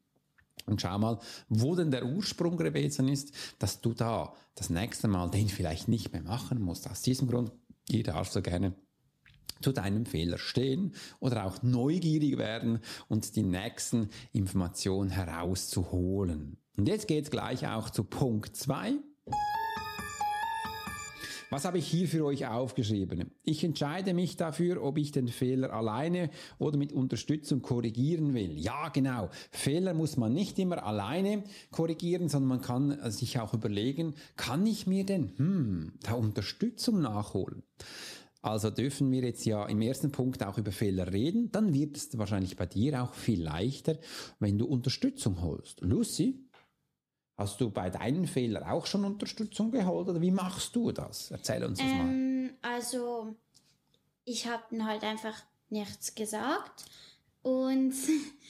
und 0.66 0.80
schau 0.80 0.98
mal, 0.98 1.18
wo 1.48 1.74
denn 1.74 1.90
der 1.90 2.06
Ursprung 2.06 2.56
gewesen 2.56 3.08
ist, 3.08 3.32
dass 3.58 3.80
du 3.80 3.94
da 3.94 4.34
das 4.54 4.70
nächste 4.70 5.08
Mal 5.08 5.30
den 5.30 5.48
vielleicht 5.48 5.88
nicht 5.88 6.12
mehr 6.12 6.22
machen 6.22 6.60
musst. 6.60 6.88
Aus 6.90 7.02
diesem 7.02 7.28
Grund, 7.28 7.52
ihr 7.88 8.02
darfst 8.02 8.32
so 8.32 8.42
gerne 8.42 8.74
zu 9.60 9.72
deinem 9.72 10.06
Fehler 10.06 10.38
stehen 10.38 10.94
oder 11.20 11.44
auch 11.44 11.62
neugierig 11.62 12.38
werden 12.38 12.80
und 13.08 13.34
die 13.36 13.42
nächsten 13.42 14.10
Informationen 14.32 15.10
herauszuholen. 15.10 16.58
Und 16.76 16.88
jetzt 16.88 17.08
geht's 17.08 17.30
gleich 17.30 17.66
auch 17.66 17.90
zu 17.90 18.04
Punkt 18.04 18.56
zwei. 18.56 18.94
Was 21.50 21.64
habe 21.64 21.78
ich 21.78 21.86
hier 21.86 22.06
für 22.08 22.26
euch 22.26 22.46
aufgeschrieben? 22.46 23.30
Ich 23.42 23.64
entscheide 23.64 24.12
mich 24.12 24.36
dafür, 24.36 24.82
ob 24.82 24.98
ich 24.98 25.12
den 25.12 25.28
Fehler 25.28 25.72
alleine 25.72 26.28
oder 26.58 26.76
mit 26.76 26.92
Unterstützung 26.92 27.62
korrigieren 27.62 28.34
will. 28.34 28.58
Ja, 28.58 28.90
genau. 28.90 29.30
Fehler 29.50 29.94
muss 29.94 30.18
man 30.18 30.34
nicht 30.34 30.58
immer 30.58 30.84
alleine 30.84 31.44
korrigieren, 31.70 32.28
sondern 32.28 32.48
man 32.48 32.60
kann 32.60 33.10
sich 33.10 33.38
auch 33.38 33.54
überlegen, 33.54 34.14
kann 34.36 34.66
ich 34.66 34.86
mir 34.86 35.06
denn 35.06 35.32
hm, 35.36 35.92
da 36.02 36.12
Unterstützung 36.12 37.00
nachholen? 37.00 37.62
Also 38.42 38.70
dürfen 38.70 39.10
wir 39.10 39.22
jetzt 39.22 39.46
ja 39.46 39.66
im 39.66 39.80
ersten 39.80 40.12
Punkt 40.12 40.44
auch 40.44 40.58
über 40.58 40.70
Fehler 40.70 41.12
reden, 41.12 41.50
dann 41.50 41.74
wird 41.74 41.96
es 41.96 42.16
wahrscheinlich 42.18 42.56
bei 42.56 42.66
dir 42.66 43.02
auch 43.02 43.14
viel 43.14 43.42
leichter, 43.42 43.98
wenn 44.38 44.58
du 44.58 44.66
Unterstützung 44.66 45.40
holst. 45.42 45.80
Lucy, 45.80 46.47
Hast 47.38 47.60
du 47.60 47.70
bei 47.70 47.88
deinen 47.88 48.26
Fehlern 48.26 48.64
auch 48.64 48.84
schon 48.84 49.04
Unterstützung 49.04 49.70
geholt 49.70 50.08
oder 50.08 50.20
wie 50.20 50.32
machst 50.32 50.74
du 50.74 50.90
das? 50.90 51.30
Erzähl 51.30 51.62
uns 51.64 51.78
das 51.78 51.86
ähm, 51.86 52.42
mal. 52.42 52.54
Also, 52.62 53.36
ich 54.24 54.48
habe 54.48 54.84
halt 54.84 55.04
einfach 55.04 55.40
nichts 55.70 56.16
gesagt 56.16 56.84
und, 57.42 57.94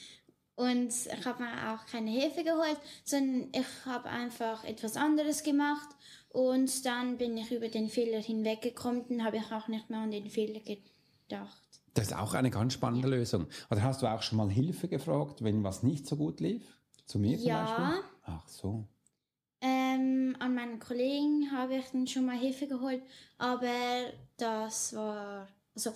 und 0.55 0.89
ich 0.89 1.25
habe 1.25 1.43
mir 1.43 1.71
auch 1.71 1.85
keine 1.85 2.09
Hilfe 2.09 2.43
geholt, 2.43 2.79
sondern 3.05 3.49
ich 3.53 3.85
habe 3.85 4.09
einfach 4.09 4.63
etwas 4.63 4.97
anderes 4.97 5.43
gemacht 5.43 5.89
und 6.29 6.83
dann 6.83 7.19
bin 7.19 7.37
ich 7.37 7.51
über 7.51 7.67
den 7.67 7.89
Fehler 7.89 8.19
hinweggekommen 8.19 9.03
und 9.03 9.23
habe 9.23 9.37
ich 9.37 9.51
auch 9.51 9.67
nicht 9.67 9.91
mehr 9.91 9.99
an 9.99 10.09
den 10.09 10.31
Fehler 10.31 10.61
gedacht. 10.61 11.61
Das 11.93 12.07
ist 12.07 12.13
auch 12.15 12.33
eine 12.33 12.49
ganz 12.49 12.73
spannende 12.73 13.07
ja. 13.07 13.17
Lösung. 13.17 13.45
Oder 13.69 13.83
hast 13.83 14.01
du 14.01 14.07
auch 14.07 14.23
schon 14.23 14.39
mal 14.39 14.49
Hilfe 14.49 14.87
gefragt, 14.87 15.43
wenn 15.43 15.63
was 15.63 15.83
nicht 15.83 16.07
so 16.07 16.15
gut 16.15 16.39
lief? 16.39 16.63
Zu 17.05 17.19
mir 17.19 17.37
ja. 17.37 17.65
zum 17.65 17.75
Beispiel? 17.75 18.03
Ach 18.29 18.47
so. 18.47 18.85
Ähm, 19.61 20.35
an 20.39 20.55
meinen 20.55 20.79
Kollegen 20.79 21.51
habe 21.51 21.77
ich 21.77 21.85
dann 21.91 22.07
schon 22.07 22.25
mal 22.25 22.37
Hilfe 22.37 22.67
geholt, 22.67 23.01
aber 23.37 23.73
das 24.37 24.93
war, 24.95 25.47
also 25.75 25.91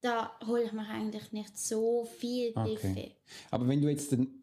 da 0.00 0.32
hole 0.46 0.64
ich 0.64 0.72
mir 0.72 0.88
eigentlich 0.88 1.32
nicht 1.32 1.56
so 1.56 2.04
viel 2.18 2.52
Hilfe. 2.54 2.88
Okay. 2.88 3.12
Aber 3.50 3.68
wenn 3.68 3.80
du 3.80 3.88
jetzt 3.88 4.10
den, 4.10 4.42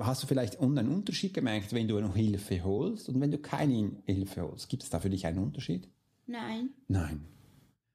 hast 0.00 0.22
du 0.22 0.26
vielleicht 0.26 0.60
einen 0.60 0.88
Unterschied 0.88 1.32
gemerkt, 1.32 1.72
wenn 1.72 1.86
du 1.86 2.00
noch 2.00 2.16
Hilfe 2.16 2.64
holst 2.64 3.08
und 3.08 3.20
wenn 3.20 3.30
du 3.30 3.38
keine 3.38 3.92
Hilfe 4.04 4.42
holst? 4.42 4.68
Gibt 4.68 4.82
es 4.82 4.90
da 4.90 4.98
für 4.98 5.10
dich 5.10 5.26
einen 5.26 5.38
Unterschied? 5.38 5.88
Nein. 6.26 6.70
Nein. 6.88 7.26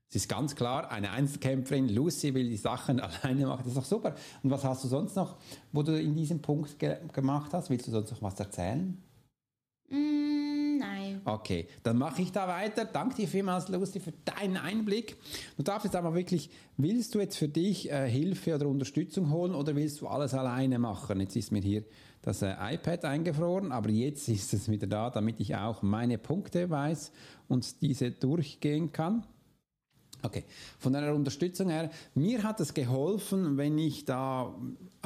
Es 0.09 0.15
ist 0.15 0.29
ganz 0.29 0.55
klar, 0.55 0.89
eine 0.89 1.11
Einzelkämpferin, 1.11 1.89
Lucy 1.89 2.33
will 2.33 2.47
die 2.47 2.57
Sachen 2.57 2.99
alleine 3.01 3.47
machen, 3.47 3.63
das 3.65 3.73
ist 3.73 3.77
doch 3.77 3.85
super. 3.85 4.15
Und 4.41 4.51
was 4.51 4.63
hast 4.63 4.83
du 4.83 4.87
sonst 4.87 5.15
noch, 5.15 5.35
wo 5.73 5.83
du 5.83 5.99
in 5.99 6.15
diesem 6.15 6.41
Punkt 6.41 6.79
ge 6.79 6.97
gemacht 7.11 7.53
hast? 7.53 7.69
Willst 7.69 7.87
du 7.87 7.91
sonst 7.91 8.11
noch 8.11 8.21
was 8.21 8.39
erzählen? 8.39 8.97
Mm, 9.89 10.77
nein. 10.77 11.21
Okay, 11.25 11.67
dann 11.83 11.97
mache 11.97 12.21
ich 12.21 12.31
da 12.31 12.47
weiter. 12.47 12.85
Danke 12.85 13.15
dir 13.15 13.27
vielmals, 13.27 13.67
Lucy, 13.67 13.99
für 13.99 14.13
deinen 14.23 14.55
Einblick. 14.55 15.17
Du 15.57 15.63
darfst 15.63 15.83
jetzt 15.83 15.95
aber 15.97 16.15
wirklich, 16.15 16.49
willst 16.77 17.13
du 17.13 17.19
jetzt 17.19 17.37
für 17.37 17.49
dich 17.49 17.91
äh, 17.91 18.09
Hilfe 18.09 18.55
oder 18.55 18.67
Unterstützung 18.67 19.29
holen 19.29 19.53
oder 19.53 19.75
willst 19.75 19.99
du 19.99 20.07
alles 20.07 20.33
alleine 20.33 20.79
machen? 20.79 21.19
Jetzt 21.19 21.35
ist 21.35 21.51
mir 21.51 21.61
hier 21.61 21.83
das 22.21 22.41
äh, 22.43 22.55
iPad 22.59 23.03
eingefroren, 23.03 23.73
aber 23.73 23.89
jetzt 23.89 24.29
ist 24.29 24.53
es 24.53 24.69
wieder 24.69 24.87
da, 24.87 25.09
damit 25.09 25.41
ich 25.41 25.53
auch 25.57 25.81
meine 25.81 26.17
Punkte 26.17 26.69
weiß 26.69 27.11
und 27.49 27.81
diese 27.81 28.11
durchgehen 28.11 28.93
kann. 28.93 29.25
Okay, 30.23 30.43
von 30.79 30.95
einer 30.95 31.13
Unterstützung 31.13 31.69
her, 31.69 31.91
mir 32.15 32.43
hat 32.43 32.59
es 32.59 32.73
geholfen, 32.73 33.57
wenn 33.57 33.77
ich 33.77 34.05
da 34.05 34.55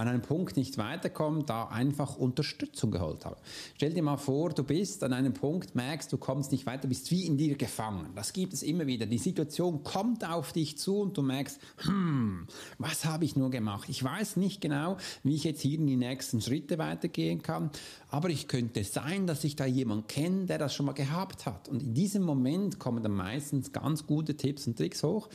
an 0.02 0.08
einem 0.08 0.22
Punkt 0.24 0.58
nicht 0.58 0.80
weiterkomme, 0.80 1.44
da 1.44 1.66
einfach 1.66 2.18
Unterstützung 2.18 2.90
geholt 2.90 3.24
habe. 3.24 3.38
Stell 3.76 3.94
dir 3.94 4.02
mal 4.02 4.18
vor, 4.18 4.50
du 4.50 4.64
bist 4.64 5.04
an 5.04 5.14
einem 5.14 5.34
Punkt, 5.34 5.76
merkst, 5.76 6.12
du 6.12 6.18
kommst 6.18 6.52
nicht 6.52 6.66
weiter, 6.66 6.88
bist 6.88 7.12
wie 7.12 7.28
in 7.28 7.38
dir 7.38 7.56
gefangen. 7.56 8.10
Das 8.16 8.34
gibt 8.34 8.54
es 8.54 8.64
immer 8.64 8.88
wieder. 8.88 9.06
Die 9.06 9.20
Situation 9.20 9.84
kommt 9.84 10.28
auf 10.28 10.54
dich 10.54 10.80
zu 10.80 11.02
und 11.02 11.16
du 11.18 11.22
merkst, 11.22 11.60
hm, 11.84 12.48
was 12.80 13.06
habe 13.06 13.26
ich 13.26 13.36
nur 13.36 13.52
gemacht? 13.52 13.90
Ich 13.90 14.04
weiß 14.04 14.38
nicht 14.38 14.60
genau, 14.60 14.98
wie 15.24 15.36
ich 15.36 15.44
jetzt 15.44 15.62
hier 15.62 15.78
in 15.78 15.86
die 15.86 15.98
nächsten 15.98 16.42
Schritte 16.42 16.80
weitergehen 16.80 17.44
kann, 17.44 17.70
aber 18.10 18.30
ich 18.30 18.48
könnte 18.48 18.84
sein, 18.84 19.28
dass 19.28 19.44
ich 19.44 19.56
da 19.56 19.66
jemanden 19.66 20.08
kenne, 20.08 20.46
der 20.48 20.58
das 20.58 20.74
schon 20.74 20.88
mal 20.88 20.94
gehabt 20.94 21.46
hat. 21.46 21.70
Und 21.70 21.84
in 21.84 21.94
diesem 21.94 22.24
Moment 22.24 22.80
kommen 22.80 23.04
dann 23.04 23.14
meistens 23.14 23.72
ganz 23.72 24.08
gute 24.08 24.36
Tipps 24.36 24.66
und 24.66 24.78
Tricks 24.78 25.04
hoch. 25.04 25.30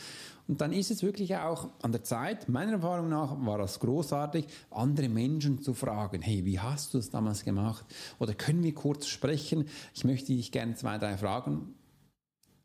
Und 0.49 0.61
dann 0.61 0.73
ist 0.73 0.91
es 0.91 1.03
wirklich 1.03 1.37
auch 1.37 1.71
an 1.83 1.93
der 1.93 2.05
Zeit, 2.05 2.49
meiner 2.49 2.73
Erfahrung 2.73 3.09
nach 3.09 3.37
war 3.45 3.59
das 3.59 3.81
großartig, 3.81 4.47
andere 4.71 5.09
Menschen 5.09 5.61
zu 5.61 5.75
fragen, 5.75 6.23
hey, 6.23 6.45
wie 6.45 6.61
hast 6.61 6.95
du 6.95 6.99
es 6.99 7.11
damals 7.11 7.45
gemacht? 7.45 7.85
Oder 8.19 8.35
können 8.35 8.63
wir 8.63 8.75
kurz 8.75 9.09
sprechen? 9.09 9.67
Ich 9.95 10.05
möchte 10.05 10.33
dich 10.33 10.53
gerne 10.53 10.75
zwei, 10.75 10.99
drei 10.99 11.17
Fragen 11.17 11.75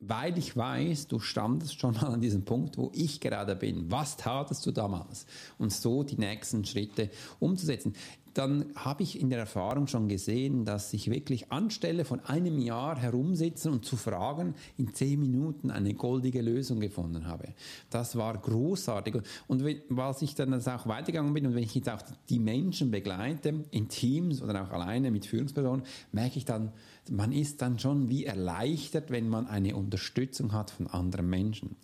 weil 0.02 0.36
ich 0.38 0.58
weiß, 0.58 1.08
du 1.08 1.20
standest 1.20 1.80
schon 1.80 1.94
mal 1.94 2.08
an 2.08 2.22
diesem 2.22 2.44
Punkt, 2.44 2.78
wo 2.78 2.92
ich 2.94 3.22
gerade 3.22 3.56
bin. 3.56 3.92
Was 3.92 4.18
tatest 4.18 4.66
du 4.66 4.72
damals? 4.72 5.28
Und 5.60 5.72
so 5.72 6.04
die 6.04 6.18
nächsten 6.18 6.66
Schritte 6.66 7.12
umzusetzen 7.40 7.94
dann 8.34 8.66
habe 8.76 9.04
ich 9.04 9.20
in 9.20 9.30
der 9.30 9.40
Erfahrung 9.40 9.88
schon 9.88 10.08
gesehen, 10.08 10.66
dass 10.66 10.94
ich 10.94 11.10
wirklich 11.10 11.52
anstelle 11.52 12.06
von 12.06 12.20
einem 12.22 12.60
Jahr 12.60 12.98
herumsitzen 12.98 13.72
und 13.72 13.86
zu 13.86 13.98
fragen, 13.98 14.56
in 14.78 14.94
zehn 14.94 15.20
Minuten 15.20 15.72
eine 15.72 15.94
goldige 15.94 16.42
Lösung 16.42 16.80
gefunden 16.80 17.28
habe. 17.28 17.50
Das 17.90 18.16
war 18.16 18.38
großartig. 18.38 19.16
Und 19.48 19.64
was 19.90 20.22
ich 20.22 20.36
dann 20.36 20.54
auch 20.54 20.88
weitergegangen 20.88 21.34
bin 21.34 21.46
und 21.46 21.56
wenn 21.56 21.64
ich 21.64 21.76
jetzt 21.76 21.90
auch 21.90 22.02
die 22.30 22.40
Menschen 22.40 22.92
begleite, 22.92 23.66
in 23.72 23.90
Teams 23.90 24.42
oder 24.42 24.64
auch 24.64 24.72
alleine 24.72 25.12
mit 25.12 25.26
Führungspersonen, 25.26 25.86
merke 26.12 26.38
ich 26.38 26.46
dann, 26.46 26.72
man 27.10 27.32
ist 27.32 27.62
dann 27.62 27.80
schon 27.80 28.10
wie 28.10 28.26
erleichtert, 28.26 29.12
wenn 29.12 29.28
man 29.28 29.48
eine 29.48 29.76
Unterstützung 29.76 30.54
hat 30.54 30.72
von 30.72 30.88
anderen 30.88 31.30
Menschen. 31.30 31.76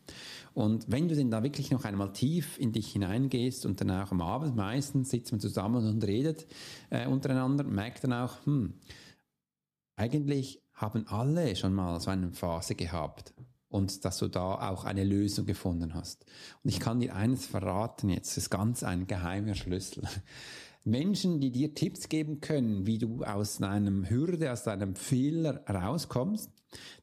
Und 0.58 0.92
wenn 0.92 1.08
du 1.08 1.14
denn 1.14 1.30
da 1.30 1.44
wirklich 1.44 1.70
noch 1.70 1.86
einmal 1.86 2.14
tief 2.14 2.58
in 2.58 2.72
dich 2.72 2.92
hineingehst 2.92 3.64
und 3.68 3.80
danach 3.80 4.12
am 4.12 4.22
Abend 4.22 4.56
meistens 4.56 5.12
sitzt 5.12 5.32
man 5.32 5.40
zusammen 5.40 5.88
und 5.88 6.04
redet 6.04 6.48
äh, 6.90 7.06
untereinander, 7.06 7.64
merkt 7.64 8.04
dann 8.04 8.14
auch, 8.14 8.44
hm, 8.48 8.74
eigentlich 9.98 10.64
haben 10.74 11.06
alle 11.10 11.56
schon 11.56 11.76
mal 11.76 12.00
so 12.00 12.10
eine 12.10 12.32
Phase 12.32 12.74
gehabt 12.74 13.36
und 13.70 14.04
dass 14.04 14.18
du 14.18 14.30
da 14.30 14.72
auch 14.72 14.84
eine 14.84 15.04
Lösung 15.04 15.46
gefunden 15.46 15.94
hast. 15.94 16.26
Und 16.64 16.72
ich 16.72 16.80
kann 16.80 17.02
dir 17.02 17.16
eines 17.16 17.46
verraten 17.46 18.10
jetzt, 18.10 18.32
das 18.32 18.46
ist 18.46 18.50
ganz 18.50 18.82
ein 18.82 19.06
geheimer 19.06 19.54
Schlüssel. 19.54 20.06
Menschen, 20.84 21.40
die 21.40 21.52
dir 21.52 21.76
Tipps 21.76 22.10
geben 22.10 22.42
können, 22.42 22.88
wie 22.88 22.98
du 22.98 23.24
aus 23.24 23.60
deinem 23.60 24.10
Hürde, 24.10 24.52
aus 24.52 24.64
deinem 24.64 24.96
Fehler 24.96 25.64
rauskommst, 25.70 26.52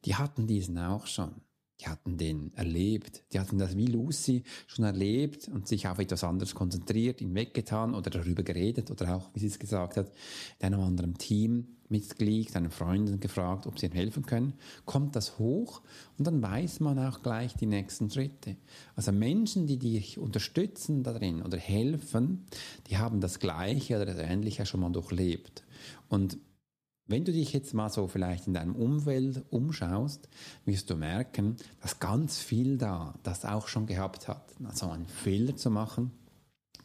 die 0.03 0.15
hatten 0.15 0.45
diesen 0.45 0.77
auch 0.77 1.07
schon. 1.07 1.44
Die 1.79 1.87
hatten 1.87 2.17
den 2.17 2.53
erlebt. 2.55 3.23
Die 3.33 3.39
hatten 3.39 3.57
das 3.57 3.75
wie 3.75 3.87
Lucy 3.87 4.43
schon 4.67 4.85
erlebt 4.85 5.49
und 5.49 5.67
sich 5.67 5.87
auf 5.87 5.99
etwas 5.99 6.23
anderes 6.23 6.55
konzentriert, 6.55 7.21
ihn 7.21 7.35
weggetan 7.35 7.93
oder 7.93 8.09
darüber 8.09 8.43
geredet 8.43 8.91
oder 8.91 9.15
auch, 9.15 9.29
wie 9.33 9.39
sie 9.39 9.47
es 9.47 9.59
gesagt 9.59 9.97
hat, 9.97 10.11
in 10.59 10.67
einem 10.67 10.81
anderen 10.81 11.17
Teammitglied, 11.17 12.49
seinen 12.49 12.71
Freunden 12.71 13.19
gefragt, 13.19 13.67
ob 13.67 13.77
sie 13.77 13.87
ihm 13.87 13.91
helfen 13.91 14.25
können. 14.25 14.53
Kommt 14.85 15.15
das 15.15 15.37
hoch 15.37 15.81
und 16.17 16.25
dann 16.25 16.41
weiß 16.41 16.79
man 16.79 16.97
auch 16.97 17.21
gleich 17.21 17.55
die 17.55 17.65
nächsten 17.65 18.09
Schritte. 18.09 18.55
Also 18.95 19.11
Menschen, 19.11 19.67
die 19.67 19.77
dich 19.77 20.17
unterstützen 20.17 21.03
darin 21.03 21.41
oder 21.41 21.57
helfen, 21.57 22.45
die 22.87 22.97
haben 22.97 23.19
das 23.19 23.39
Gleiche 23.39 23.97
oder 23.97 24.05
das 24.05 24.17
Ähnliche 24.17 24.65
schon 24.65 24.79
mal 24.79 24.91
durchlebt. 24.91 25.63
Und 26.07 26.37
wenn 27.07 27.23
du 27.23 27.31
dich 27.31 27.53
jetzt 27.53 27.73
mal 27.73 27.89
so 27.89 28.07
vielleicht 28.07 28.47
in 28.47 28.53
deinem 28.53 28.75
Umfeld 28.75 29.43
umschaust, 29.51 30.27
wirst 30.65 30.89
du 30.89 30.95
merken, 30.95 31.55
dass 31.81 31.99
ganz 31.99 32.39
viel 32.39 32.77
da 32.77 33.13
das 33.23 33.45
auch 33.45 33.67
schon 33.67 33.85
gehabt 33.85 34.27
hat. 34.27 34.53
Also 34.63 34.89
einen 34.89 35.07
Fehler 35.07 35.55
zu 35.55 35.69
machen, 35.69 36.11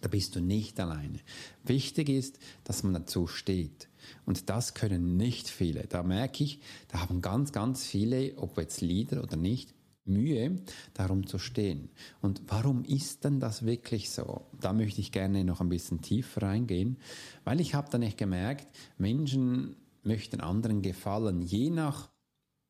da 0.00 0.09
bist 0.09 0.35
du 0.35 0.41
nicht 0.41 0.79
alleine. 0.81 1.21
Wichtig 1.65 2.09
ist, 2.09 2.39
dass 2.65 2.83
man 2.83 2.95
dazu 2.95 3.27
steht. 3.27 3.89
Und 4.25 4.49
das 4.49 4.75
können 4.75 5.17
nicht 5.17 5.49
viele. 5.49 5.87
Da 5.87 6.03
merke 6.03 6.45
ich, 6.45 6.61
da 6.89 7.00
haben 7.00 7.21
ganz, 7.21 7.53
ganz 7.53 7.85
viele, 7.85 8.37
ob 8.39 8.59
jetzt 8.59 8.81
Lieder 8.81 9.23
oder 9.23 9.37
nicht, 9.37 9.75
Mühe, 10.07 10.57
darum 10.95 11.27
zu 11.27 11.39
stehen. 11.39 11.91
Und 12.21 12.43
warum 12.49 12.85
ist 12.85 13.25
denn 13.25 13.39
das 13.39 13.65
wirklich 13.65 14.11
so? 14.11 14.47
Da 14.59 14.73
möchte 14.73 15.00
ich 15.00 15.12
gerne 15.12 15.45
noch 15.45 15.61
ein 15.61 15.69
bisschen 15.69 16.00
tiefer 16.00 16.43
reingehen, 16.43 16.99
weil 17.45 17.61
ich 17.61 17.75
habe 17.75 17.91
dann 17.91 18.00
nicht 18.00 18.19
gemerkt, 18.19 18.67
Menschen 18.97 19.77
möchten 20.02 20.40
anderen 20.40 20.83
gefallen, 20.83 21.42
je 21.42 21.71
nach 21.71 22.11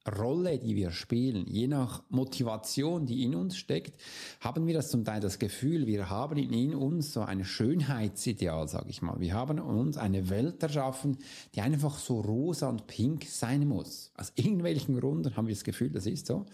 Rolle, 0.08 0.58
die 0.58 0.76
wir 0.76 0.92
spielen, 0.92 1.46
je 1.46 1.66
nach 1.66 2.02
Motivation, 2.08 3.04
die 3.04 3.22
in 3.22 3.34
uns 3.34 3.56
steckt, 3.56 4.00
haben 4.40 4.66
wir 4.66 4.72
das 4.72 4.90
zum 4.90 5.04
Teil 5.04 5.20
das 5.20 5.38
Gefühl, 5.38 5.86
wir 5.86 6.08
haben 6.08 6.38
in 6.38 6.74
uns 6.74 7.12
so 7.12 7.20
ein 7.20 7.44
Schönheitsideal, 7.44 8.66
sage 8.66 8.88
ich 8.88 9.02
mal. 9.02 9.20
Wir 9.20 9.34
haben 9.34 9.58
uns 9.58 9.98
eine 9.98 10.30
Welt 10.30 10.62
erschaffen, 10.62 11.18
die 11.54 11.60
einfach 11.60 11.98
so 11.98 12.20
rosa 12.20 12.70
und 12.70 12.86
pink 12.86 13.24
sein 13.24 13.68
muss. 13.68 14.10
Aus 14.16 14.32
irgendwelchen 14.36 14.98
Gründen 14.98 15.36
haben 15.36 15.48
wir 15.48 15.54
das 15.54 15.64
Gefühl, 15.64 15.90
das 15.90 16.06
ist 16.06 16.26
so. 16.26 16.46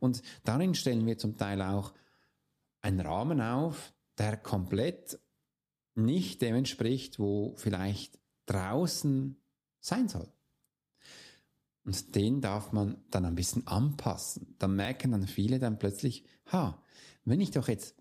Und 0.00 0.22
darin 0.44 0.74
stellen 0.74 1.04
wir 1.04 1.18
zum 1.18 1.36
Teil 1.36 1.60
auch 1.60 1.92
einen 2.80 3.00
Rahmen 3.00 3.40
auf, 3.42 3.92
der 4.16 4.38
komplett 4.38 5.18
nicht 5.94 6.40
dem 6.40 6.56
entspricht, 6.56 7.18
wo 7.18 7.54
vielleicht 7.56 8.18
draußen 8.46 9.36
sein 9.84 10.08
soll. 10.08 10.28
Und 11.84 12.14
den 12.14 12.40
darf 12.40 12.72
man 12.72 12.96
dann 13.10 13.26
ein 13.26 13.34
bisschen 13.34 13.66
anpassen. 13.66 14.54
Dann 14.58 14.74
merken 14.74 15.12
dann 15.12 15.26
viele 15.26 15.58
dann 15.58 15.78
plötzlich, 15.78 16.24
ha, 16.50 16.82
wenn 17.24 17.40
ich 17.40 17.50
doch 17.50 17.68
jetzt 17.68 17.94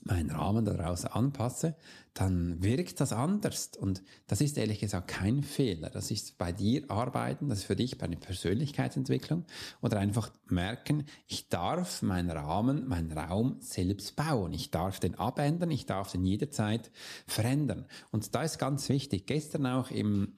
meinen 0.00 0.30
Rahmen 0.30 0.64
daraus 0.64 1.06
anpasse, 1.06 1.76
dann 2.12 2.62
wirkt 2.62 3.00
das 3.00 3.12
anders. 3.12 3.70
Und 3.78 4.02
das 4.26 4.40
ist 4.40 4.58
ehrlich 4.58 4.80
gesagt 4.80 5.08
kein 5.08 5.42
Fehler. 5.42 5.88
Das 5.88 6.10
ist 6.10 6.36
bei 6.36 6.52
dir 6.52 6.90
arbeiten, 6.90 7.48
das 7.48 7.60
ist 7.60 7.64
für 7.64 7.76
dich 7.76 7.96
bei 7.96 8.06
einer 8.06 8.16
Persönlichkeitsentwicklung 8.16 9.44
oder 9.80 9.98
einfach 9.98 10.30
merken, 10.46 11.06
ich 11.26 11.48
darf 11.48 12.02
meinen 12.02 12.30
Rahmen, 12.30 12.86
meinen 12.86 13.16
Raum 13.16 13.56
selbst 13.60 14.14
bauen. 14.16 14.52
Ich 14.52 14.70
darf 14.70 15.00
den 15.00 15.14
abändern, 15.14 15.70
ich 15.70 15.86
darf 15.86 16.12
den 16.12 16.24
jederzeit 16.24 16.90
verändern. 17.26 17.86
Und 18.10 18.34
da 18.34 18.42
ist 18.42 18.58
ganz 18.58 18.88
wichtig, 18.88 19.26
gestern 19.26 19.66
auch 19.66 19.90
im 19.90 20.34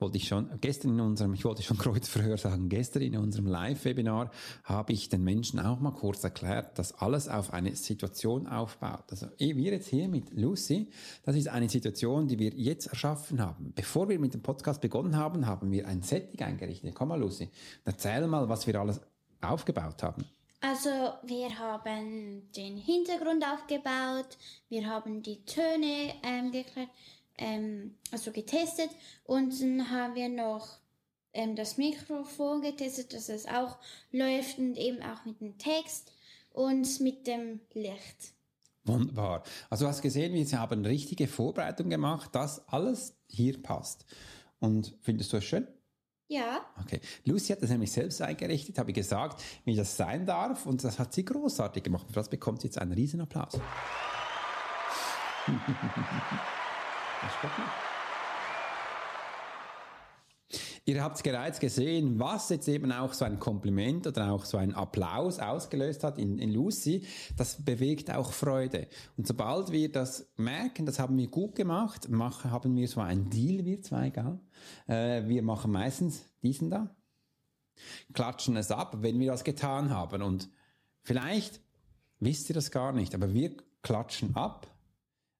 wollte 0.00 0.16
ich 0.16 0.28
schon, 0.28 0.48
gestern 0.60 0.92
in 0.92 1.00
unserem, 1.00 1.34
ich 1.34 1.44
wollte 1.44 1.62
schon 1.62 1.78
Kreuzverhör 1.78 2.36
sagen, 2.36 2.68
gestern 2.68 3.02
in 3.02 3.16
unserem 3.16 3.46
Live-Webinar 3.46 4.30
habe 4.64 4.92
ich 4.92 5.08
den 5.08 5.24
Menschen 5.24 5.60
auch 5.60 5.80
mal 5.80 5.92
kurz 5.92 6.24
erklärt, 6.24 6.78
dass 6.78 6.92
alles 6.94 7.28
auf 7.28 7.52
eine 7.52 7.74
Situation 7.76 8.46
aufbaut. 8.46 9.04
Also 9.10 9.26
wir 9.38 9.72
jetzt 9.72 9.88
hier 9.88 10.08
mit 10.08 10.32
Lucy, 10.32 10.90
das 11.24 11.36
ist 11.36 11.48
eine 11.48 11.68
Situation, 11.68 12.28
die 12.28 12.38
wir 12.38 12.52
jetzt 12.54 12.86
erschaffen 12.86 13.40
haben. 13.40 13.72
Bevor 13.74 14.08
wir 14.08 14.18
mit 14.18 14.34
dem 14.34 14.42
Podcast 14.42 14.80
begonnen 14.80 15.16
haben, 15.16 15.46
haben 15.46 15.70
wir 15.70 15.86
ein 15.86 16.02
Setting 16.02 16.40
eingerichtet. 16.40 16.94
Komm 16.94 17.08
mal 17.08 17.20
Lucy, 17.20 17.48
erzähl 17.84 18.26
mal, 18.26 18.48
was 18.48 18.66
wir 18.66 18.80
alles 18.80 19.00
aufgebaut 19.40 20.02
haben. 20.02 20.24
Also 20.62 20.90
wir 21.22 21.58
haben 21.58 22.52
den 22.54 22.76
Hintergrund 22.76 23.42
aufgebaut, 23.44 24.36
wir 24.68 24.86
haben 24.86 25.22
die 25.22 25.42
Töne 25.46 26.12
ähm, 26.22 26.52
geklärt, 26.52 26.90
ähm, 27.40 27.96
also 28.12 28.30
getestet 28.30 28.90
und 29.24 29.60
dann 29.60 29.90
haben 29.90 30.14
wir 30.14 30.28
noch 30.28 30.78
ähm, 31.32 31.56
das 31.56 31.76
Mikrofon 31.78 32.62
getestet, 32.62 33.12
dass 33.12 33.28
es 33.28 33.46
auch 33.46 33.78
läuft 34.12 34.58
und 34.58 34.76
eben 34.76 35.02
auch 35.02 35.24
mit 35.24 35.40
dem 35.40 35.58
Text 35.58 36.12
und 36.52 37.00
mit 37.00 37.26
dem 37.26 37.60
Licht. 37.72 38.34
Wunderbar. 38.84 39.42
Also 39.68 39.84
du 39.84 39.88
hast 39.88 40.02
gesehen, 40.02 40.34
wir 40.34 40.58
haben 40.58 40.78
eine 40.78 40.88
richtige 40.88 41.26
Vorbereitung 41.28 41.90
gemacht, 41.90 42.34
dass 42.34 42.66
alles 42.68 43.16
hier 43.28 43.60
passt. 43.62 44.04
Und 44.58 44.96
findest 45.02 45.32
du 45.32 45.38
es 45.38 45.44
schön? 45.44 45.66
Ja. 46.28 46.60
Okay. 46.80 47.00
Lucy 47.24 47.52
hat 47.52 47.62
das 47.62 47.70
nämlich 47.70 47.90
selbst 47.90 48.22
eingerichtet, 48.22 48.78
habe 48.78 48.90
ich 48.90 48.94
gesagt, 48.94 49.42
wie 49.64 49.74
das 49.74 49.96
sein 49.96 50.26
darf 50.26 50.64
und 50.66 50.84
das 50.84 50.98
hat 50.98 51.12
sie 51.12 51.24
großartig 51.24 51.82
gemacht. 51.82 52.06
Für 52.08 52.14
das 52.14 52.28
bekommt 52.28 52.60
sie 52.60 52.68
jetzt 52.68 52.78
einen 52.78 52.92
riesen 52.92 53.20
Applaus. 53.20 53.58
Ihr 60.90 61.04
habt 61.04 61.22
bereits 61.22 61.60
gesehen, 61.60 62.18
was 62.18 62.48
jetzt 62.48 62.66
eben 62.66 62.90
auch 62.90 63.12
so 63.12 63.24
ein 63.24 63.38
Kompliment 63.38 64.08
oder 64.08 64.32
auch 64.32 64.44
so 64.44 64.56
ein 64.56 64.74
Applaus 64.74 65.38
ausgelöst 65.38 66.02
hat 66.02 66.18
in, 66.18 66.38
in 66.38 66.50
Lucy. 66.52 67.06
Das 67.36 67.62
bewegt 67.62 68.10
auch 68.10 68.32
Freude. 68.32 68.88
Und 69.16 69.26
sobald 69.26 69.70
wir 69.70 69.92
das 69.92 70.32
merken, 70.36 70.86
das 70.86 70.98
haben 70.98 71.16
wir 71.16 71.28
gut 71.28 71.54
gemacht, 71.54 72.08
machen, 72.08 72.50
haben 72.50 72.74
wir 72.74 72.88
so 72.88 73.00
einen 73.00 73.30
Deal, 73.30 73.64
wir 73.64 73.82
zwei, 73.82 74.10
gell? 74.10 74.40
Äh, 74.88 75.28
wir 75.28 75.42
machen 75.42 75.70
meistens 75.70 76.24
diesen 76.42 76.70
da, 76.70 76.92
klatschen 78.12 78.56
es 78.56 78.72
ab, 78.72 78.96
wenn 79.00 79.20
wir 79.20 79.30
das 79.30 79.44
getan 79.44 79.90
haben. 79.90 80.22
Und 80.22 80.48
vielleicht 81.02 81.60
wisst 82.18 82.48
ihr 82.48 82.54
das 82.54 82.72
gar 82.72 82.92
nicht, 82.92 83.14
aber 83.14 83.32
wir 83.32 83.54
klatschen 83.82 84.34
ab, 84.34 84.66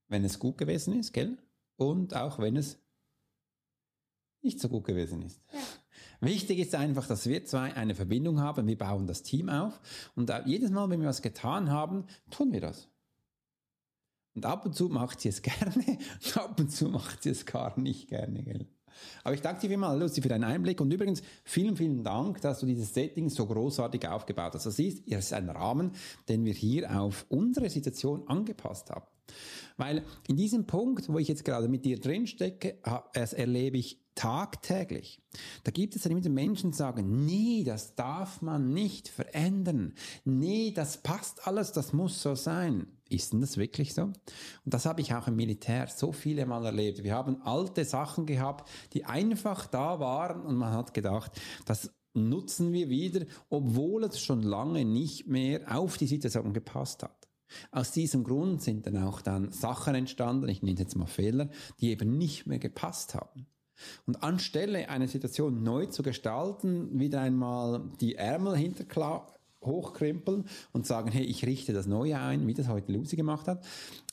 wenn 0.07 0.25
es 0.25 0.39
gut 0.39 0.59
gewesen 0.59 0.97
ist, 0.97 1.13
gell? 1.13 1.39
Und 1.81 2.15
auch 2.15 2.39
wenn 2.39 2.57
es 2.57 2.79
nicht 4.43 4.61
so 4.61 4.69
gut 4.69 4.85
gewesen 4.85 5.23
ist. 5.23 5.41
Ja. 5.51 5.61
Wichtig 6.21 6.59
ist 6.59 6.75
einfach, 6.75 7.07
dass 7.07 7.27
wir 7.27 7.47
zwei 7.47 7.75
eine 7.75 7.95
Verbindung 7.95 8.41
haben. 8.41 8.67
Wir 8.67 8.77
bauen 8.77 9.07
das 9.07 9.23
Team 9.23 9.49
auf 9.49 9.81
und 10.15 10.31
jedes 10.45 10.71
Mal, 10.71 10.91
wenn 10.91 11.01
wir 11.01 11.09
was 11.09 11.23
getan 11.23 11.71
haben, 11.71 12.05
tun 12.31 12.53
wir 12.53 12.61
das. 12.61 12.91
Und 14.35 14.45
ab 14.45 14.67
und 14.67 14.75
zu 14.75 14.91
macht 14.91 15.23
sie 15.23 15.31
es 15.31 15.41
gerne 15.43 15.99
und 16.23 16.37
ab 16.37 16.61
und 16.61 16.71
zu 16.71 16.89
macht 16.89 17.23
sie 17.23 17.31
es 17.31 17.47
gar 17.47 17.79
nicht 17.81 18.09
gerne. 18.09 18.43
Gell? 18.43 18.69
Aber 19.25 19.35
ich 19.35 19.43
danke 19.43 19.61
dir 19.61 19.69
vielmals, 19.69 20.01
Lucy, 20.01 20.23
für 20.23 20.29
deinen 20.29 20.45
Einblick. 20.45 20.81
Und 20.81 20.93
übrigens, 20.93 21.23
vielen, 21.45 21.77
vielen 21.77 22.03
Dank, 22.03 22.41
dass 22.41 22.61
du 22.61 22.67
dieses 22.67 22.93
Setting 22.95 23.29
so 23.29 23.47
großartig 23.47 24.07
aufgebaut 24.09 24.55
hast. 24.55 24.67
Das 24.67 24.79
ist, 24.79 25.03
es 25.07 25.27
ist 25.27 25.33
ein 25.33 25.49
Rahmen, 25.49 25.93
den 26.29 26.45
wir 26.45 26.55
hier 26.55 27.01
auf 27.01 27.27
unsere 27.29 27.69
Situation 27.71 28.27
angepasst 28.29 28.91
haben. 28.91 29.07
Weil 29.77 30.05
in 30.29 30.37
diesem 30.37 30.67
Punkt, 30.67 31.09
wo 31.09 31.19
ich 31.19 31.29
jetzt 31.29 31.45
gerade 31.45 31.69
mit 31.69 31.85
dir 31.85 31.99
drin 31.99 32.27
stecke, 32.27 32.79
das 33.15 33.33
erlebe 33.33 33.79
ich 33.79 34.01
tagtäglich. 34.15 35.23
Da 35.65 35.71
gibt 35.71 35.97
es 35.97 36.03
dann 36.03 36.13
immer 36.13 36.29
Menschen, 36.29 36.73
die 36.73 36.77
sagen, 36.77 37.25
nee, 37.25 37.65
das 37.65 37.95
darf 37.95 38.43
man 38.43 38.75
nicht 38.75 39.09
verändern. 39.09 39.95
Nee, 40.25 40.73
das 40.75 40.99
passt 40.99 41.47
alles, 41.47 41.73
das 41.73 41.93
muss 41.93 42.21
so 42.21 42.35
sein. 42.35 42.87
Ist 43.11 43.33
denn 43.33 43.41
das 43.41 43.57
wirklich 43.57 43.93
so? 43.93 44.03
Und 44.05 44.15
das 44.65 44.87
habe 44.87 45.01
ich 45.01 45.13
auch 45.15 45.27
im 45.27 45.35
Militär 45.35 45.89
so 45.89 46.13
viele 46.13 46.47
Mal 46.47 46.65
erlebt. 46.65 47.03
Wir 47.03 47.15
haben 47.15 47.43
alte 47.43 47.85
Sachen 47.85 48.25
gehabt, 48.25 48.71
die 48.93 49.05
einfach 49.05 49.67
da 49.67 49.99
waren 49.99 50.43
und 50.43 50.55
man 50.55 50.73
hat 50.73 50.95
gedacht, 50.95 51.33
das 51.67 51.93
nutzen 52.15 52.73
wir 52.73 52.89
wieder, 52.89 53.27
obwohl 53.49 54.05
es 54.05 54.21
schon 54.21 54.43
lange 54.43 54.85
nicht 54.85 55.27
mehr 55.27 55.77
auf 55.77 55.99
die 55.99 56.07
Situation 56.07 56.53
gepasst 56.53 57.03
hat. 57.03 57.29
Aus 57.73 57.91
diesem 57.91 58.23
Grund 58.23 58.63
sind 58.63 58.87
dann 58.87 58.97
auch 59.03 59.23
dann 59.23 59.51
Sachen 59.51 59.97
entstanden, 59.97 60.49
ich 60.49 60.63
nenne 60.63 60.75
es 60.75 60.81
jetzt 60.81 60.97
mal 60.97 61.07
Fehler, 61.07 61.51
die 61.81 61.91
eben 61.91 62.17
nicht 62.17 62.47
mehr 62.47 62.61
gepasst 62.61 63.17
haben. 63.17 63.49
Und 64.07 64.23
anstelle 64.23 64.89
eine 64.89 65.09
Situation 65.09 65.65
neu 65.65 65.87
zu 65.87 66.05
gestalten, 66.05 67.01
wieder 67.01 67.23
einmal 67.23 67.91
die 68.01 68.15
Ärmel 68.15 68.57
hinterklar 68.57 69.40
hochkrempeln 69.63 70.45
und 70.73 70.87
sagen, 70.87 71.11
hey, 71.11 71.25
ich 71.25 71.45
richte 71.45 71.73
das 71.73 71.87
neu 71.87 72.17
ein, 72.17 72.47
wie 72.47 72.55
das 72.55 72.69
heute 72.69 72.93
Lucy 72.93 73.17
gemacht 73.17 73.47
hat, 73.49 73.65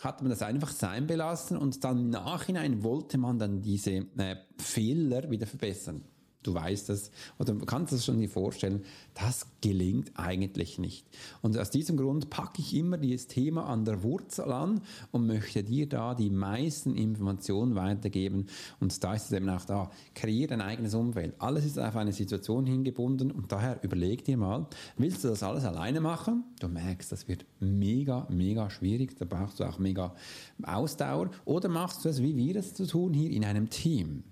hat 0.01 0.21
man 0.21 0.29
das 0.29 0.41
einfach 0.41 0.71
sein 0.71 1.07
belassen 1.07 1.57
und 1.57 1.83
dann 1.83 1.99
im 1.99 2.09
Nachhinein 2.09 2.83
wollte 2.83 3.17
man 3.17 3.39
dann 3.39 3.61
diese 3.61 3.91
äh, 4.17 4.35
Fehler 4.57 5.29
wieder 5.29 5.47
verbessern. 5.47 6.03
Du 6.43 6.53
weißt 6.53 6.89
es 6.89 7.11
oder 7.39 7.55
kannst 7.65 7.93
es 7.93 8.05
schon 8.05 8.19
dir 8.19 8.29
vorstellen, 8.29 8.83
das 9.13 9.47
gelingt 9.61 10.11
eigentlich 10.15 10.79
nicht. 10.79 11.05
Und 11.41 11.57
aus 11.57 11.69
diesem 11.69 11.97
Grund 11.97 12.29
packe 12.29 12.61
ich 12.61 12.75
immer 12.75 12.97
dieses 12.97 13.27
Thema 13.27 13.65
an 13.65 13.85
der 13.85 14.03
Wurzel 14.03 14.51
an 14.51 14.81
und 15.11 15.27
möchte 15.27 15.63
dir 15.63 15.89
da 15.89 16.13
die 16.13 16.29
meisten 16.29 16.95
Informationen 16.95 17.75
weitergeben. 17.75 18.47
Und 18.79 19.03
da 19.03 19.13
ist 19.13 19.25
es 19.25 19.31
eben 19.31 19.49
auch 19.49 19.65
da, 19.65 19.91
kreiere 20.13 20.47
dein 20.49 20.61
eigenes 20.61 20.93
Umfeld. 20.93 21.35
Alles 21.39 21.65
ist 21.65 21.79
auf 21.79 21.95
eine 21.95 22.13
Situation 22.13 22.65
hingebunden 22.65 23.31
und 23.31 23.51
daher 23.51 23.79
überleg 23.83 24.23
dir 24.23 24.37
mal, 24.37 24.67
willst 24.97 25.23
du 25.23 25.29
das 25.29 25.43
alles 25.43 25.65
alleine 25.65 25.99
machen? 25.99 26.43
Du 26.59 26.67
merkst, 26.67 27.11
das 27.11 27.27
wird 27.27 27.45
mega, 27.59 28.27
mega 28.29 28.69
schwierig, 28.69 29.17
da 29.17 29.25
brauchst 29.25 29.59
du 29.59 29.63
auch 29.63 29.79
mega 29.79 30.15
Ausdauer. 30.63 31.31
Oder 31.45 31.69
machst 31.69 32.05
du 32.05 32.09
es, 32.09 32.21
wie 32.21 32.35
wir 32.35 32.55
es 32.55 32.73
zu 32.73 32.85
tun, 32.85 33.13
hier 33.13 33.31
in 33.31 33.43
einem 33.43 33.69
Team? 33.69 34.23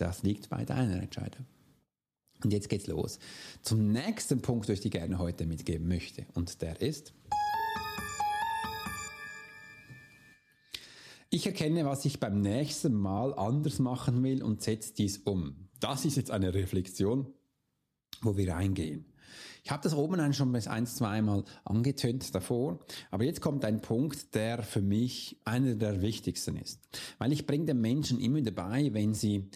Das 0.00 0.22
liegt 0.22 0.48
bei 0.48 0.64
deiner 0.64 1.02
Entscheidung. 1.02 1.46
Und 2.42 2.52
jetzt 2.52 2.68
geht's 2.68 2.86
los 2.86 3.18
zum 3.62 3.90
nächsten 3.92 4.40
Punkt, 4.40 4.68
den 4.68 4.74
ich 4.74 4.80
dir 4.80 4.90
gerne 4.90 5.18
heute 5.18 5.44
mitgeben 5.44 5.88
möchte. 5.88 6.24
Und 6.34 6.62
der 6.62 6.80
ist, 6.80 7.12
ich 11.30 11.46
erkenne, 11.46 11.84
was 11.84 12.04
ich 12.04 12.20
beim 12.20 12.40
nächsten 12.40 12.94
Mal 12.94 13.34
anders 13.34 13.80
machen 13.80 14.22
will 14.22 14.42
und 14.42 14.62
setze 14.62 14.94
dies 14.94 15.18
um. 15.18 15.68
Das 15.80 16.04
ist 16.04 16.16
jetzt 16.16 16.30
eine 16.30 16.54
Reflexion, 16.54 17.26
wo 18.22 18.36
wir 18.36 18.52
reingehen. 18.52 19.04
Ich 19.62 19.70
habe 19.70 19.82
das 19.82 19.94
oben 19.94 20.32
schon 20.32 20.52
bis 20.52 20.66
ein, 20.66 20.86
zweimal 20.86 21.44
angetönt 21.64 22.34
davor, 22.34 22.78
aber 23.10 23.24
jetzt 23.24 23.42
kommt 23.42 23.64
ein 23.64 23.82
Punkt, 23.82 24.34
der 24.34 24.62
für 24.62 24.80
mich 24.80 25.36
einer 25.44 25.74
der 25.74 26.00
wichtigsten 26.00 26.56
ist. 26.56 26.80
Weil 27.18 27.32
ich 27.32 27.46
bringe 27.46 27.66
den 27.66 27.80
Menschen 27.80 28.18
immer 28.18 28.40
dabei, 28.40 28.94
wenn 28.94 29.12
sie 29.12 29.50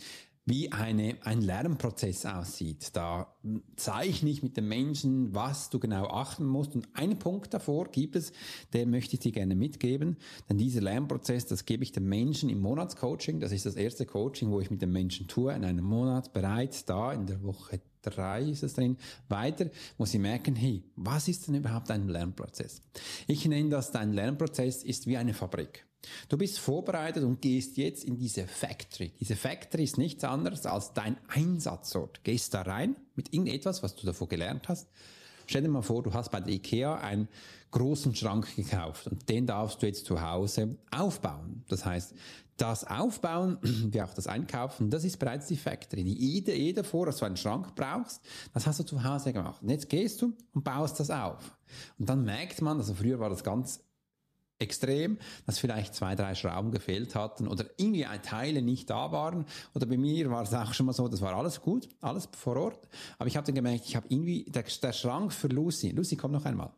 wie 0.44 0.72
eine, 0.72 1.16
ein 1.22 1.40
Lernprozess 1.40 2.26
aussieht. 2.26 2.96
Da 2.96 3.34
zeichne 3.76 4.30
ich 4.30 4.42
mit 4.42 4.56
den 4.56 4.66
Menschen, 4.66 5.34
was 5.34 5.70
du 5.70 5.78
genau 5.78 6.08
achten 6.08 6.44
musst. 6.44 6.74
Und 6.74 6.88
einen 6.94 7.18
Punkt 7.18 7.54
davor 7.54 7.88
gibt 7.88 8.16
es, 8.16 8.32
den 8.74 8.90
möchte 8.90 9.14
ich 9.14 9.20
dir 9.20 9.32
gerne 9.32 9.54
mitgeben. 9.54 10.16
Denn 10.48 10.58
dieser 10.58 10.80
Lernprozess, 10.80 11.46
das 11.46 11.64
gebe 11.64 11.84
ich 11.84 11.92
den 11.92 12.08
Menschen 12.08 12.48
im 12.48 12.60
Monatscoaching. 12.60 13.38
Das 13.38 13.52
ist 13.52 13.66
das 13.66 13.76
erste 13.76 14.04
Coaching, 14.04 14.50
wo 14.50 14.60
ich 14.60 14.70
mit 14.70 14.82
den 14.82 14.90
Menschen 14.90 15.28
tue, 15.28 15.52
in 15.54 15.64
einem 15.64 15.84
Monat 15.84 16.32
bereits 16.32 16.84
da, 16.84 17.12
in 17.12 17.26
der 17.26 17.42
Woche 17.42 17.80
drei 18.02 18.42
ist 18.42 18.64
es 18.64 18.74
drin, 18.74 18.96
weiter, 19.28 19.70
wo 19.96 20.04
sie 20.04 20.18
merken, 20.18 20.56
hey, 20.56 20.82
was 20.96 21.28
ist 21.28 21.46
denn 21.46 21.54
überhaupt 21.54 21.88
ein 21.92 22.08
Lernprozess? 22.08 22.82
Ich 23.28 23.46
nenne 23.46 23.70
das, 23.70 23.92
dein 23.92 24.12
Lernprozess 24.12 24.82
ist 24.82 25.06
wie 25.06 25.16
eine 25.16 25.34
Fabrik. 25.34 25.86
Du 26.28 26.36
bist 26.36 26.58
vorbereitet 26.58 27.24
und 27.24 27.40
gehst 27.40 27.76
jetzt 27.76 28.04
in 28.04 28.18
diese 28.18 28.46
Factory. 28.46 29.12
Diese 29.20 29.36
Factory 29.36 29.84
ist 29.84 29.98
nichts 29.98 30.24
anderes 30.24 30.66
als 30.66 30.92
dein 30.92 31.16
Einsatzort. 31.28 32.24
Gehst 32.24 32.54
da 32.54 32.62
rein 32.62 32.96
mit 33.14 33.32
irgendetwas, 33.32 33.82
was 33.82 33.94
du 33.94 34.06
davor 34.06 34.28
gelernt 34.28 34.68
hast. 34.68 34.88
Stell 35.46 35.62
dir 35.62 35.68
mal 35.68 35.82
vor, 35.82 36.02
du 36.02 36.12
hast 36.14 36.30
bei 36.30 36.40
der 36.40 36.54
IKEA 36.54 36.96
einen 36.96 37.28
großen 37.72 38.14
Schrank 38.14 38.54
gekauft 38.54 39.06
und 39.06 39.28
den 39.28 39.46
darfst 39.46 39.82
du 39.82 39.86
jetzt 39.86 40.06
zu 40.06 40.20
Hause 40.20 40.76
aufbauen. 40.90 41.64
Das 41.68 41.84
heißt, 41.84 42.14
das 42.56 42.84
Aufbauen, 42.84 43.58
wie 43.62 44.00
auch 44.02 44.14
das 44.14 44.26
Einkaufen, 44.26 44.90
das 44.90 45.04
ist 45.04 45.18
bereits 45.18 45.48
die 45.48 45.56
Factory. 45.56 46.04
Die 46.04 46.36
Idee 46.36 46.72
davor, 46.72 47.06
dass 47.06 47.18
du 47.18 47.24
einen 47.24 47.36
Schrank 47.36 47.74
brauchst, 47.74 48.20
das 48.52 48.66
hast 48.66 48.80
du 48.80 48.84
zu 48.84 49.02
Hause 49.02 49.32
gemacht. 49.32 49.62
Und 49.62 49.70
jetzt 49.70 49.88
gehst 49.88 50.22
du 50.22 50.32
und 50.52 50.64
baust 50.64 51.00
das 51.00 51.10
auf. 51.10 51.56
Und 51.98 52.08
dann 52.08 52.24
merkt 52.24 52.62
man, 52.62 52.78
also 52.78 52.94
früher 52.94 53.18
war 53.18 53.30
das 53.30 53.42
ganz 53.42 53.80
extrem, 54.62 55.18
dass 55.46 55.58
vielleicht 55.58 55.94
zwei, 55.94 56.14
drei 56.14 56.34
Schrauben 56.34 56.70
gefehlt 56.70 57.14
hatten 57.14 57.48
oder 57.48 57.66
irgendwie 57.76 58.06
Teile 58.22 58.62
nicht 58.62 58.88
da 58.88 59.12
waren. 59.12 59.44
Oder 59.74 59.86
bei 59.86 59.96
mir 59.96 60.30
war 60.30 60.42
es 60.42 60.54
auch 60.54 60.72
schon 60.72 60.86
mal 60.86 60.92
so, 60.92 61.08
das 61.08 61.20
war 61.20 61.34
alles 61.34 61.60
gut, 61.60 61.88
alles 62.00 62.28
vor 62.36 62.56
Ort. 62.56 62.88
Aber 63.18 63.28
ich 63.28 63.36
habe 63.36 63.44
dann 63.44 63.54
gemerkt, 63.54 63.84
ich 63.86 63.96
habe 63.96 64.06
irgendwie, 64.08 64.44
der, 64.44 64.62
der, 64.62 64.92
Schrank 64.92 65.32
für 65.32 65.48
Lucy, 65.48 65.90
Lucy, 65.90 66.16
komm 66.16 66.32
noch 66.32 66.44
einmal. 66.44 66.70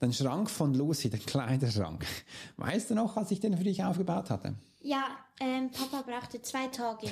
Den 0.00 0.12
Schrank 0.12 0.50
von 0.50 0.74
Lucy, 0.74 1.08
der 1.10 1.20
Kleiderschrank. 1.20 2.04
Weißt 2.56 2.90
du 2.90 2.94
noch, 2.94 3.16
als 3.16 3.30
ich 3.30 3.40
den 3.40 3.56
für 3.56 3.64
dich 3.64 3.82
aufgebaut 3.82 4.30
hatte? 4.30 4.54
Ja, 4.80 5.04
ähm, 5.40 5.70
Papa 5.70 6.02
brauchte 6.02 6.42
zwei 6.42 6.66
Tage. 6.68 7.08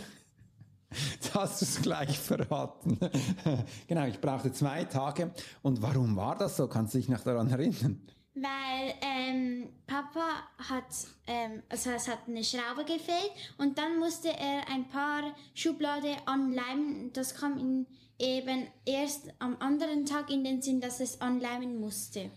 Jetzt 1.14 1.34
hast 1.34 1.60
du 1.60 1.64
es 1.64 1.82
gleich 1.82 2.18
verraten. 2.18 2.98
genau, 3.86 4.06
ich 4.06 4.20
brauchte 4.20 4.52
zwei 4.52 4.84
Tage. 4.84 5.32
Und 5.62 5.82
warum 5.82 6.16
war 6.16 6.36
das 6.36 6.56
so? 6.56 6.68
Kannst 6.68 6.94
du 6.94 6.98
dich 6.98 7.08
noch 7.08 7.20
daran 7.20 7.50
erinnern? 7.50 8.00
Weil 8.38 8.94
ähm, 9.00 9.68
Papa 9.86 10.44
hat, 10.58 10.84
ähm, 11.26 11.62
also 11.70 11.90
es 11.90 12.06
hat 12.06 12.18
eine 12.28 12.44
Schraube 12.44 12.84
gefehlt 12.84 13.30
und 13.56 13.78
dann 13.78 13.98
musste 13.98 14.28
er 14.28 14.68
ein 14.70 14.88
paar 14.90 15.34
Schublade 15.54 16.14
anleimen. 16.26 17.10
Das 17.14 17.34
kam 17.34 17.58
ihm 17.58 17.86
eben 18.18 18.66
erst 18.84 19.32
am 19.38 19.56
anderen 19.58 20.04
Tag 20.04 20.30
in 20.30 20.44
den 20.44 20.60
Sinn, 20.60 20.82
dass 20.82 21.00
es 21.00 21.20
anleimen 21.22 21.80
musste. 21.80 22.30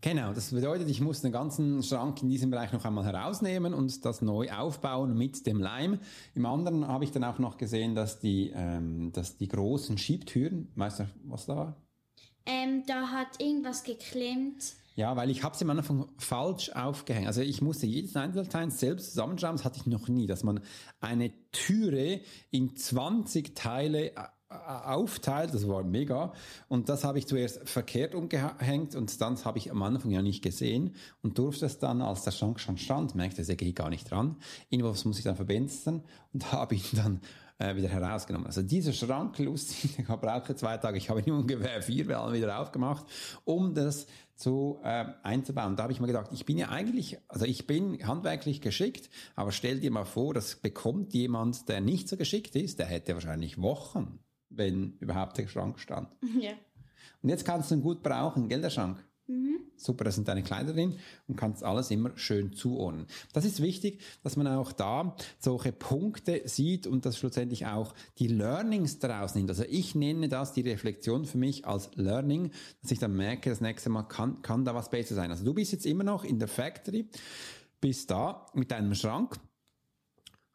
Genau, 0.00 0.32
das 0.32 0.50
bedeutet, 0.50 0.88
ich 0.88 1.00
muss 1.00 1.22
den 1.22 1.32
ganzen 1.32 1.82
Schrank 1.82 2.22
in 2.22 2.28
diesem 2.28 2.50
Bereich 2.50 2.72
noch 2.72 2.84
einmal 2.84 3.04
herausnehmen 3.04 3.72
und 3.74 4.04
das 4.04 4.22
neu 4.22 4.50
aufbauen 4.52 5.16
mit 5.16 5.46
dem 5.46 5.58
Leim. 5.58 5.98
Im 6.34 6.46
anderen 6.46 6.86
habe 6.86 7.04
ich 7.04 7.12
dann 7.12 7.24
auch 7.24 7.38
noch 7.38 7.56
gesehen, 7.56 7.94
dass 7.94 8.20
die, 8.20 8.52
ähm, 8.54 9.10
dass 9.12 9.36
die 9.36 9.48
großen 9.48 9.96
Schiebtüren, 9.96 10.70
weißt 10.76 11.00
du, 11.00 11.08
was 11.24 11.46
da 11.46 11.56
war? 11.56 11.76
Ähm, 12.44 12.84
da 12.86 13.08
hat 13.08 13.40
irgendwas 13.40 13.82
geklemmt. 13.82 14.74
Ja, 14.96 15.14
weil 15.14 15.30
ich 15.30 15.42
habe 15.42 15.54
es 15.54 15.60
am 15.60 15.68
Anfang 15.68 16.08
falsch 16.16 16.70
aufgehängt. 16.70 17.26
Also 17.26 17.42
ich 17.42 17.60
musste 17.60 17.86
jedes 17.86 18.16
Einzelteil 18.16 18.70
selbst 18.70 19.10
zusammenschrauben, 19.10 19.58
das 19.58 19.64
hatte 19.66 19.78
ich 19.78 19.86
noch 19.86 20.08
nie, 20.08 20.26
dass 20.26 20.42
man 20.42 20.60
eine 21.00 21.32
Türe 21.52 22.22
in 22.50 22.74
20 22.74 23.54
Teile 23.54 24.12
äh, 24.12 24.14
aufteilt, 24.48 25.52
das 25.52 25.68
war 25.68 25.84
mega. 25.84 26.32
Und 26.68 26.88
das 26.88 27.04
habe 27.04 27.18
ich 27.18 27.26
zuerst 27.26 27.68
verkehrt 27.68 28.14
umgehängt 28.14 28.94
und 28.94 29.20
dann 29.20 29.44
habe 29.44 29.58
ich 29.58 29.70
am 29.70 29.82
Anfang 29.82 30.12
ja 30.12 30.22
nicht 30.22 30.42
gesehen 30.42 30.94
und 31.20 31.36
durfte 31.36 31.66
es 31.66 31.78
dann, 31.78 32.00
als 32.00 32.22
der 32.22 32.30
Schrank 32.30 32.58
schon 32.58 32.78
stand, 32.78 33.14
merkte, 33.14 33.44
er 33.46 33.56
geht 33.56 33.76
gar 33.76 33.90
nicht 33.90 34.10
dran. 34.10 34.36
Irgendwas 34.70 35.04
muss 35.04 35.18
ich 35.18 35.24
dann 35.24 35.36
verbinden 35.36 36.04
und 36.32 36.52
habe 36.52 36.74
ihn 36.74 36.82
dann 36.92 37.20
äh, 37.58 37.74
wieder 37.74 37.88
herausgenommen. 37.88 38.46
Also 38.46 38.62
dieser 38.62 38.92
Schrank, 38.92 39.38
lustig, 39.38 39.98
ich 39.98 40.06
brauche 40.06 40.54
zwei 40.54 40.76
Tage, 40.76 40.98
ich 40.98 41.10
habe 41.10 41.20
ihn 41.20 41.32
ungefähr 41.32 41.82
vier 41.82 42.06
Mal 42.06 42.32
wieder 42.32 42.58
aufgemacht, 42.60 43.06
um 43.44 43.74
das 43.74 44.06
zu 44.36 44.80
äh, 44.84 45.06
einzubauen. 45.22 45.76
Da 45.76 45.84
habe 45.84 45.92
ich 45.92 46.00
mir 46.00 46.06
gedacht, 46.06 46.30
ich 46.32 46.44
bin 46.44 46.58
ja 46.58 46.68
eigentlich, 46.68 47.18
also 47.28 47.46
ich 47.46 47.66
bin 47.66 48.06
handwerklich 48.06 48.60
geschickt, 48.60 49.08
aber 49.34 49.50
stell 49.50 49.80
dir 49.80 49.90
mal 49.90 50.04
vor, 50.04 50.34
das 50.34 50.56
bekommt 50.56 51.14
jemand, 51.14 51.68
der 51.68 51.80
nicht 51.80 52.08
so 52.08 52.16
geschickt 52.16 52.54
ist, 52.54 52.78
der 52.78 52.86
hätte 52.86 53.14
wahrscheinlich 53.14 53.60
Wochen, 53.60 54.18
wenn 54.50 54.92
überhaupt 54.98 55.38
der 55.38 55.48
Schrank 55.48 55.78
stand. 55.78 56.08
Ja. 56.40 56.52
Und 57.22 57.30
jetzt 57.30 57.46
kannst 57.46 57.70
du 57.70 57.76
ihn 57.76 57.82
gut 57.82 58.02
brauchen, 58.02 58.48
gell, 58.48 58.60
der 58.60 58.70
Schrank? 58.70 59.04
Mhm. 59.28 59.58
Super, 59.76 60.04
da 60.04 60.12
sind 60.12 60.28
deine 60.28 60.42
Kleider 60.42 60.72
drin 60.72 60.98
und 61.26 61.36
kannst 61.36 61.64
alles 61.64 61.90
immer 61.90 62.16
schön 62.16 62.52
zuordnen. 62.52 63.06
Das 63.32 63.44
ist 63.44 63.60
wichtig, 63.60 64.00
dass 64.22 64.36
man 64.36 64.46
auch 64.46 64.72
da 64.72 65.16
solche 65.38 65.72
Punkte 65.72 66.42
sieht 66.44 66.86
und 66.86 67.04
das 67.04 67.18
schlussendlich 67.18 67.66
auch 67.66 67.94
die 68.18 68.28
Learnings 68.28 69.00
daraus 69.00 69.34
nimmt. 69.34 69.50
Also 69.50 69.64
ich 69.68 69.94
nenne 69.96 70.28
das 70.28 70.52
die 70.52 70.60
Reflexion 70.60 71.24
für 71.24 71.38
mich 71.38 71.66
als 71.66 71.90
Learning, 71.96 72.52
dass 72.82 72.92
ich 72.92 73.00
dann 73.00 73.16
merke, 73.16 73.50
das 73.50 73.60
nächste 73.60 73.90
Mal 73.90 74.04
kann, 74.04 74.42
kann 74.42 74.64
da 74.64 74.74
was 74.74 74.90
besser 74.90 75.16
sein. 75.16 75.30
Also 75.30 75.44
du 75.44 75.54
bist 75.54 75.72
jetzt 75.72 75.86
immer 75.86 76.04
noch 76.04 76.24
in 76.24 76.38
der 76.38 76.48
Factory, 76.48 77.08
bist 77.80 78.10
da 78.10 78.46
mit 78.54 78.70
deinem 78.70 78.94
Schrank, 78.94 79.36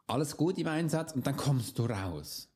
alles 0.07 0.37
gut 0.37 0.57
im 0.57 0.67
Einsatz 0.67 1.13
und 1.13 1.27
dann 1.27 1.35
kommst 1.35 1.77
du 1.77 1.85
raus. 1.85 2.50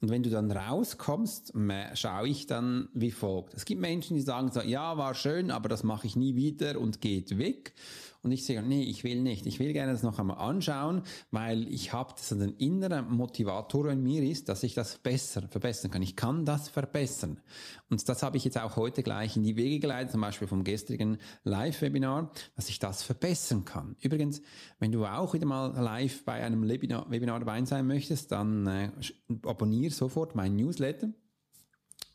Und 0.00 0.10
wenn 0.10 0.22
du 0.22 0.30
dann 0.30 0.50
rauskommst, 0.50 1.52
schaue 1.94 2.28
ich 2.28 2.46
dann 2.46 2.88
wie 2.94 3.10
folgt. 3.10 3.54
Es 3.54 3.64
gibt 3.64 3.80
Menschen, 3.80 4.16
die 4.16 4.22
sagen 4.22 4.50
so, 4.52 4.60
ja, 4.60 4.96
war 4.96 5.14
schön, 5.14 5.50
aber 5.50 5.68
das 5.68 5.82
mache 5.82 6.06
ich 6.06 6.16
nie 6.16 6.34
wieder 6.34 6.80
und 6.80 7.00
geht 7.00 7.38
weg. 7.38 7.74
Und 8.26 8.32
ich 8.32 8.44
sage, 8.44 8.60
nee, 8.60 8.82
ich 8.82 9.04
will 9.04 9.22
nicht. 9.22 9.46
Ich 9.46 9.60
will 9.60 9.72
gerne 9.72 9.92
das 9.92 10.02
noch 10.02 10.18
einmal 10.18 10.38
anschauen, 10.38 11.02
weil 11.30 11.72
ich 11.72 11.92
habe 11.92 12.12
das 12.16 12.32
ein 12.32 12.56
innerer 12.56 13.02
Motivator 13.02 13.88
in 13.88 14.02
mir 14.02 14.24
ist, 14.24 14.48
dass 14.48 14.64
ich 14.64 14.74
das 14.74 14.98
besser 14.98 15.42
verbessern 15.42 15.92
kann. 15.92 16.02
Ich 16.02 16.16
kann 16.16 16.44
das 16.44 16.68
verbessern. 16.68 17.38
Und 17.88 18.08
das 18.08 18.24
habe 18.24 18.36
ich 18.36 18.44
jetzt 18.44 18.58
auch 18.58 18.74
heute 18.74 19.04
gleich 19.04 19.36
in 19.36 19.44
die 19.44 19.54
Wege 19.54 19.78
geleitet, 19.78 20.10
zum 20.10 20.22
Beispiel 20.22 20.48
vom 20.48 20.64
gestrigen 20.64 21.18
Live-Webinar, 21.44 22.32
dass 22.56 22.68
ich 22.68 22.80
das 22.80 23.04
verbessern 23.04 23.64
kann. 23.64 23.94
Übrigens, 24.00 24.42
wenn 24.80 24.90
du 24.90 25.06
auch 25.06 25.32
wieder 25.32 25.46
mal 25.46 25.68
live 25.80 26.24
bei 26.24 26.42
einem 26.44 26.68
Webinar, 26.68 27.08
Webinar 27.08 27.38
dabei 27.38 27.64
sein 27.64 27.86
möchtest, 27.86 28.32
dann 28.32 28.66
äh, 28.66 28.90
abonniere 29.44 29.92
sofort 29.92 30.34
mein 30.34 30.56
Newsletter 30.56 31.12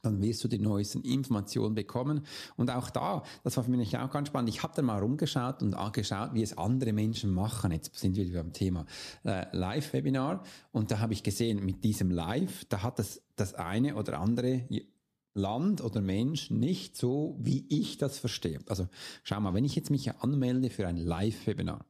dann 0.01 0.21
wirst 0.21 0.43
du 0.43 0.47
die 0.47 0.59
neuesten 0.59 1.01
Informationen 1.01 1.75
bekommen. 1.75 2.25
Und 2.57 2.71
auch 2.71 2.89
da, 2.89 3.23
das 3.43 3.57
war 3.57 3.63
für 3.63 3.71
mich 3.71 3.97
auch 3.97 4.11
ganz 4.11 4.27
spannend, 4.27 4.49
ich 4.49 4.63
habe 4.63 4.73
dann 4.75 4.85
mal 4.85 4.99
rumgeschaut 4.99 5.61
und 5.61 5.73
angeschaut, 5.73 6.33
wie 6.33 6.43
es 6.43 6.57
andere 6.57 6.93
Menschen 6.93 7.33
machen. 7.33 7.71
Jetzt 7.71 7.95
sind 7.97 8.15
wir 8.15 8.31
beim 8.33 8.53
Thema 8.53 8.85
äh, 9.23 9.45
Live-Webinar 9.55 10.43
und 10.71 10.91
da 10.91 10.99
habe 10.99 11.13
ich 11.13 11.23
gesehen, 11.23 11.63
mit 11.65 11.83
diesem 11.83 12.11
Live, 12.11 12.65
da 12.65 12.83
hat 12.83 12.99
das, 12.99 13.21
das 13.35 13.53
eine 13.53 13.95
oder 13.95 14.19
andere 14.19 14.65
Land 15.33 15.81
oder 15.81 16.01
Mensch 16.01 16.51
nicht 16.51 16.97
so, 16.97 17.37
wie 17.39 17.65
ich 17.69 17.97
das 17.97 18.19
verstehe. 18.19 18.59
Also 18.67 18.87
schau 19.23 19.39
mal, 19.39 19.53
wenn 19.53 19.63
ich 19.63 19.75
jetzt 19.75 19.89
mich 19.89 20.11
anmelde 20.17 20.69
für 20.69 20.87
ein 20.87 20.97
Live-Webinar, 20.97 21.85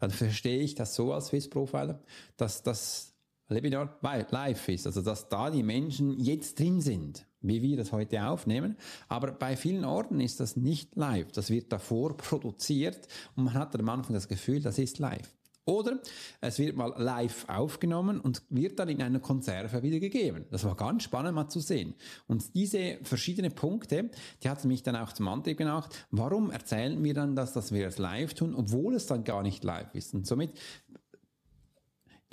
dann 0.00 0.10
verstehe 0.10 0.60
ich 0.60 0.74
das 0.74 0.94
so 0.94 1.12
als 1.12 1.28
Swiss 1.28 1.48
Profiler, 1.48 2.02
dass 2.36 2.62
das 2.62 3.14
Webinar 3.48 3.98
live 4.02 4.68
ist, 4.68 4.86
also 4.86 5.02
dass 5.02 5.28
da 5.28 5.50
die 5.50 5.62
Menschen 5.62 6.18
jetzt 6.18 6.58
drin 6.58 6.80
sind, 6.80 7.26
wie 7.44 7.62
wir 7.62 7.76
das 7.76 7.92
heute 7.92 8.26
aufnehmen. 8.26 8.76
Aber 9.08 9.32
bei 9.32 9.56
vielen 9.56 9.84
Orten 9.84 10.20
ist 10.20 10.40
das 10.40 10.56
nicht 10.56 10.96
live. 10.96 11.30
Das 11.32 11.50
wird 11.50 11.72
davor 11.72 12.16
produziert 12.16 13.06
und 13.36 13.44
man 13.44 13.54
hat 13.54 13.78
am 13.78 13.88
Anfang 13.88 14.14
das 14.14 14.28
Gefühl, 14.28 14.60
das 14.60 14.78
ist 14.78 14.98
live. 14.98 15.30
Oder 15.66 16.00
es 16.42 16.58
wird 16.58 16.76
mal 16.76 16.92
live 16.98 17.48
aufgenommen 17.48 18.20
und 18.20 18.42
wird 18.50 18.78
dann 18.78 18.90
in 18.90 19.00
einer 19.00 19.20
Konserve 19.20 19.82
wieder 19.82 19.98
gegeben. 19.98 20.44
Das 20.50 20.64
war 20.64 20.76
ganz 20.76 21.04
spannend 21.04 21.34
mal 21.34 21.48
zu 21.48 21.60
sehen. 21.60 21.94
Und 22.26 22.54
diese 22.54 22.98
verschiedenen 23.02 23.54
Punkte, 23.54 24.10
die 24.42 24.48
hat 24.50 24.62
mich 24.66 24.82
dann 24.82 24.96
auch 24.96 25.12
zum 25.12 25.26
Antrieb 25.26 25.56
gemacht. 25.56 26.06
Warum 26.10 26.50
erzählen 26.50 27.02
wir 27.02 27.14
dann, 27.14 27.34
dass, 27.34 27.54
dass 27.54 27.72
wir 27.72 27.86
es 27.86 27.96
live 27.96 28.34
tun, 28.34 28.54
obwohl 28.54 28.94
es 28.94 29.06
dann 29.06 29.24
gar 29.24 29.42
nicht 29.42 29.64
live 29.64 29.94
ist? 29.94 30.12
Und 30.12 30.26
somit 30.26 30.50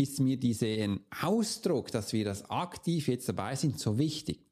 ist 0.02 0.20
mir 0.20 0.38
dieser 0.38 0.98
Ausdruck, 1.22 1.92
dass 1.92 2.14
wir 2.14 2.26
das 2.26 2.50
aktiv 2.50 3.08
jetzt 3.08 3.30
dabei 3.30 3.56
sind, 3.56 3.80
so 3.80 3.98
wichtig. 3.98 4.46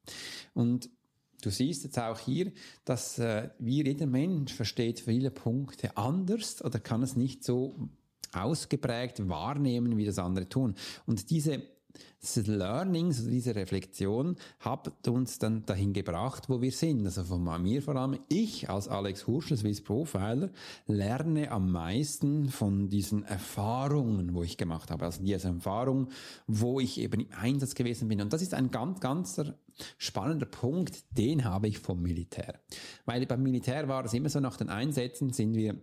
Und 0.54 0.88
du 1.42 1.50
siehst 1.50 1.84
jetzt 1.84 1.98
auch 1.98 2.18
hier, 2.18 2.52
dass 2.84 3.18
äh, 3.18 3.50
wir, 3.58 3.84
jeder 3.84 4.06
Mensch 4.06 4.52
versteht 4.52 5.00
viele 5.00 5.30
Punkte 5.30 5.96
anders 5.96 6.62
oder 6.64 6.78
kann 6.78 7.02
es 7.02 7.16
nicht 7.16 7.44
so 7.44 7.88
ausgeprägt 8.32 9.28
wahrnehmen, 9.28 9.96
wie 9.96 10.04
das 10.04 10.18
andere 10.18 10.48
tun. 10.48 10.74
Und 11.06 11.30
diese 11.30 11.62
das 12.20 12.36
Learnings, 12.46 13.18
also 13.18 13.30
diese 13.30 13.54
Reflexion, 13.54 14.36
hat 14.58 15.08
uns 15.08 15.38
dann 15.38 15.64
dahin 15.64 15.92
gebracht, 15.92 16.48
wo 16.48 16.60
wir 16.60 16.72
sind. 16.72 17.04
Also 17.06 17.24
von 17.24 17.62
mir 17.62 17.82
vor 17.82 17.96
allem, 17.96 18.18
ich 18.28 18.68
als 18.68 18.88
Alex 18.88 19.26
Hursch, 19.26 19.48
Swiss 19.48 19.82
Profiler, 19.82 20.50
lerne 20.86 21.50
am 21.50 21.70
meisten 21.72 22.48
von 22.48 22.88
diesen 22.88 23.24
Erfahrungen, 23.24 24.34
wo 24.34 24.42
ich 24.42 24.56
gemacht 24.56 24.90
habe. 24.90 25.04
Also 25.04 25.22
diese 25.22 25.48
Erfahrung, 25.48 26.08
wo 26.46 26.80
ich 26.80 27.00
eben 27.00 27.22
im 27.22 27.32
Einsatz 27.38 27.74
gewesen 27.74 28.08
bin. 28.08 28.20
Und 28.20 28.32
das 28.32 28.42
ist 28.42 28.54
ein 28.54 28.70
ganz, 28.70 29.00
ganz 29.00 29.40
spannender 29.96 30.46
Punkt, 30.46 31.04
den 31.16 31.44
habe 31.44 31.68
ich 31.68 31.78
vom 31.78 32.02
Militär. 32.02 32.60
Weil 33.06 33.24
beim 33.26 33.42
Militär 33.42 33.88
war 33.88 34.04
es 34.04 34.12
immer 34.12 34.28
so, 34.28 34.40
nach 34.40 34.56
den 34.56 34.68
Einsätzen 34.68 35.32
sind 35.32 35.54
wir 35.54 35.76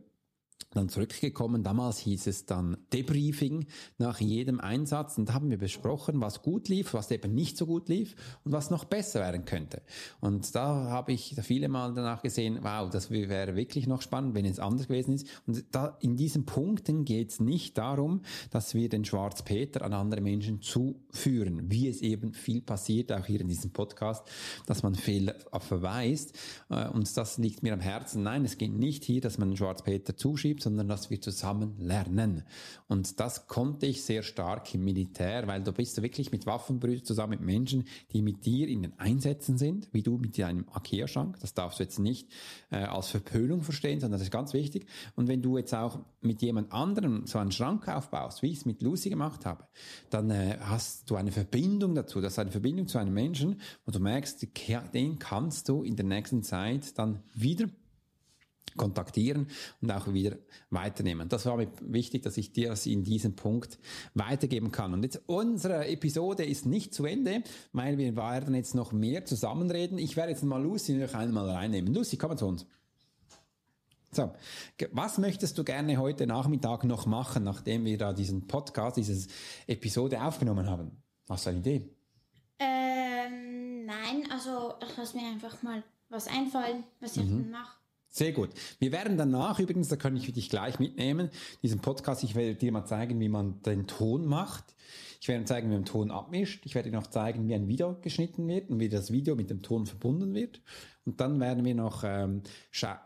dann 0.71 0.89
zurückgekommen. 0.89 1.63
Damals 1.63 1.99
hieß 1.99 2.27
es 2.27 2.45
dann 2.45 2.77
Debriefing 2.93 3.67
nach 3.97 4.19
jedem 4.19 4.59
Einsatz 4.59 5.17
und 5.17 5.29
da 5.29 5.33
haben 5.33 5.49
wir 5.49 5.57
besprochen, 5.57 6.21
was 6.21 6.41
gut 6.41 6.69
lief, 6.69 6.93
was 6.93 7.09
eben 7.11 7.33
nicht 7.33 7.57
so 7.57 7.65
gut 7.65 7.89
lief 7.89 8.15
und 8.43 8.51
was 8.51 8.69
noch 8.69 8.85
besser 8.85 9.21
werden 9.21 9.45
könnte. 9.45 9.81
Und 10.19 10.53
da 10.55 10.89
habe 10.89 11.13
ich 11.13 11.35
viele 11.41 11.69
Mal 11.69 11.93
danach 11.93 12.21
gesehen, 12.21 12.59
wow, 12.61 12.89
das 12.89 13.09
wäre 13.11 13.55
wirklich 13.55 13.87
noch 13.87 14.01
spannend, 14.01 14.35
wenn 14.35 14.45
es 14.45 14.59
anders 14.59 14.87
gewesen 14.87 15.15
ist. 15.15 15.27
Und 15.47 15.63
da 15.71 15.97
in 16.01 16.15
diesen 16.15 16.45
Punkten 16.45 17.05
geht 17.05 17.31
es 17.31 17.39
nicht 17.39 17.77
darum, 17.77 18.21
dass 18.51 18.73
wir 18.73 18.89
den 18.89 19.05
Schwarzpeter 19.05 19.83
an 19.83 19.93
andere 19.93 20.21
Menschen 20.21 20.61
zuführen, 20.61 21.71
wie 21.71 21.87
es 21.87 22.01
eben 22.01 22.33
viel 22.33 22.61
passiert, 22.61 23.11
auch 23.11 23.25
hier 23.25 23.41
in 23.41 23.47
diesem 23.47 23.71
Podcast, 23.71 24.27
dass 24.65 24.83
man 24.83 24.95
Fehler 24.95 25.35
verweist. 25.59 26.37
Äh, 26.69 26.87
und 26.89 27.15
das 27.15 27.37
liegt 27.37 27.63
mir 27.63 27.73
am 27.73 27.79
Herzen. 27.79 28.23
Nein, 28.23 28.45
es 28.45 28.57
geht 28.57 28.73
nicht 28.73 29.03
hier, 29.03 29.21
dass 29.21 29.37
man 29.37 29.49
den 29.49 29.57
Schwarzpeter 29.57 30.15
zuschiebt, 30.15 30.46
gibt, 30.47 30.63
sondern 30.63 30.87
dass 30.87 31.09
wir 31.09 31.21
zusammen 31.21 31.75
lernen. 31.79 32.43
Und 32.87 33.19
das 33.19 33.47
konnte 33.47 33.85
ich 33.85 34.03
sehr 34.03 34.23
stark 34.23 34.73
im 34.73 34.83
Militär, 34.83 35.47
weil 35.47 35.63
du 35.63 35.71
bist 35.71 36.01
wirklich 36.01 36.31
mit 36.31 36.45
Waffenbrüdern 36.45 37.03
zusammen 37.03 37.31
mit 37.31 37.41
Menschen, 37.41 37.85
die 38.13 38.21
mit 38.21 38.45
dir 38.45 38.67
in 38.67 38.83
den 38.83 38.99
Einsätzen 38.99 39.57
sind, 39.57 39.89
wie 39.91 40.01
du 40.01 40.17
mit 40.17 40.37
deinem 40.37 40.65
Ikea-Schrank. 40.75 41.39
Das 41.39 41.53
darfst 41.53 41.79
du 41.79 41.83
jetzt 41.83 41.99
nicht 41.99 42.29
äh, 42.71 42.77
als 42.77 43.09
Verpönung 43.09 43.61
verstehen, 43.61 43.99
sondern 43.99 44.19
das 44.19 44.27
ist 44.27 44.31
ganz 44.31 44.53
wichtig. 44.53 44.87
Und 45.15 45.27
wenn 45.27 45.41
du 45.41 45.57
jetzt 45.57 45.73
auch 45.73 45.99
mit 46.21 46.41
jemand 46.41 46.71
anderem 46.71 47.25
so 47.27 47.39
einen 47.39 47.51
Schrank 47.51 47.87
aufbaust, 47.87 48.41
wie 48.41 48.51
ich 48.51 48.59
es 48.59 48.65
mit 48.65 48.81
Lucy 48.81 49.09
gemacht 49.09 49.45
habe, 49.45 49.65
dann 50.09 50.29
äh, 50.29 50.57
hast 50.61 51.09
du 51.09 51.15
eine 51.15 51.31
Verbindung 51.31 51.95
dazu. 51.95 52.21
Das 52.21 52.33
ist 52.33 52.39
eine 52.39 52.51
Verbindung 52.51 52.87
zu 52.87 52.97
einem 52.97 53.13
Menschen, 53.13 53.61
wo 53.85 53.91
du 53.91 53.99
merkst, 53.99 54.47
den 54.93 55.19
kannst 55.19 55.69
du 55.69 55.83
in 55.83 55.95
der 55.95 56.05
nächsten 56.05 56.43
Zeit 56.43 56.97
dann 56.97 57.23
wieder 57.33 57.67
kontaktieren 58.75 59.47
und 59.81 59.91
auch 59.91 60.13
wieder 60.13 60.37
weiternehmen. 60.69 61.29
Das 61.29 61.45
war 61.45 61.57
mir 61.57 61.71
wichtig, 61.81 62.23
dass 62.23 62.37
ich 62.37 62.51
dir 62.51 62.69
das 62.69 62.85
in 62.85 63.03
diesem 63.03 63.35
Punkt 63.35 63.79
weitergeben 64.13 64.71
kann. 64.71 64.93
Und 64.93 65.03
jetzt 65.03 65.21
unsere 65.27 65.87
Episode 65.87 66.45
ist 66.45 66.65
nicht 66.65 66.93
zu 66.93 67.05
Ende, 67.05 67.43
weil 67.73 67.97
wir 67.97 68.15
werden 68.15 68.55
jetzt 68.55 68.75
noch 68.75 68.91
mehr 68.91 69.25
zusammenreden. 69.25 69.97
Ich 69.97 70.17
werde 70.17 70.31
jetzt 70.31 70.43
mal 70.43 70.61
Lucy 70.61 70.93
noch 70.93 71.13
einmal 71.13 71.49
reinnehmen. 71.49 71.93
Lucy, 71.93 72.17
komm 72.17 72.37
zu 72.37 72.47
uns. 72.47 72.65
So, 74.11 74.33
was 74.91 75.17
möchtest 75.17 75.57
du 75.57 75.63
gerne 75.63 75.97
heute 75.97 76.25
Nachmittag 76.25 76.85
noch 76.85 77.05
machen, 77.05 77.43
nachdem 77.43 77.85
wir 77.85 77.97
da 77.97 78.13
diesen 78.13 78.47
Podcast, 78.47 78.97
diese 78.97 79.27
Episode 79.67 80.21
aufgenommen 80.21 80.69
haben? 80.69 81.03
Hast 81.29 81.45
du 81.45 81.49
eine 81.49 81.59
Idee? 81.59 81.89
Ähm, 82.57 83.85
nein, 83.85 84.23
also 84.31 84.73
ich 84.81 84.95
lasse 84.97 85.17
mir 85.17 85.27
einfach 85.27 85.61
mal 85.61 85.83
was 86.09 86.27
einfallen, 86.27 86.83
was 86.99 87.17
ich 87.17 87.25
mhm. 87.25 87.51
mache. 87.51 87.77
Sehr 88.17 88.31
gut. 88.31 88.49
Wir 88.79 88.91
werden 88.91 89.15
danach 89.15 89.59
übrigens, 89.59 89.89
da 89.89 89.95
kann 89.95 90.17
ich 90.17 90.33
dich 90.33 90.49
gleich 90.49 90.79
mitnehmen, 90.79 91.29
diesen 91.61 91.81
Podcast, 91.81 92.23
ich 92.23 92.33
werde 92.33 92.55
dir 92.55 92.71
mal 92.71 92.83
zeigen, 92.83 93.19
wie 93.19 93.29
man 93.29 93.61
den 93.61 93.85
Ton 93.85 94.25
macht. 94.25 94.75
Ich 95.21 95.27
werde 95.27 95.45
zeigen, 95.45 95.67
wie 95.67 95.73
man 95.73 95.83
den 95.83 95.85
Ton 95.85 96.09
abmischt. 96.09 96.65
Ich 96.65 96.73
werde 96.73 96.89
dir 96.89 96.97
noch 96.97 97.05
zeigen, 97.05 97.47
wie 97.47 97.53
ein 97.53 97.67
Video 97.67 97.95
geschnitten 98.01 98.47
wird 98.47 98.71
und 98.71 98.79
wie 98.79 98.89
das 98.89 99.11
Video 99.11 99.35
mit 99.35 99.51
dem 99.51 99.61
Ton 99.61 99.85
verbunden 99.85 100.33
wird. 100.33 100.63
Und 101.05 101.21
dann 101.21 101.39
werden 101.39 101.63
wir 101.63 101.75
noch 101.75 102.03
ähm, 102.03 102.41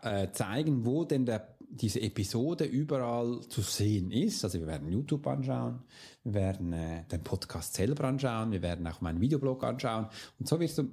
äh, 0.02 0.30
zeigen, 0.32 0.86
wo 0.86 1.04
denn 1.04 1.26
der, 1.26 1.58
diese 1.68 2.00
Episode 2.00 2.64
überall 2.64 3.42
zu 3.50 3.60
sehen 3.60 4.12
ist. 4.12 4.42
Also 4.44 4.60
wir 4.60 4.66
werden 4.66 4.90
YouTube 4.90 5.26
anschauen, 5.26 5.82
wir 6.24 6.32
werden 6.32 6.72
äh, 6.72 7.04
den 7.12 7.22
Podcast 7.22 7.74
selber 7.74 8.04
anschauen, 8.04 8.50
wir 8.50 8.62
werden 8.62 8.86
auch 8.86 9.02
meinen 9.02 9.20
Videoblog 9.20 9.62
anschauen. 9.62 10.06
Und 10.38 10.48
so 10.48 10.58
wirst 10.58 10.78
du 10.78 10.88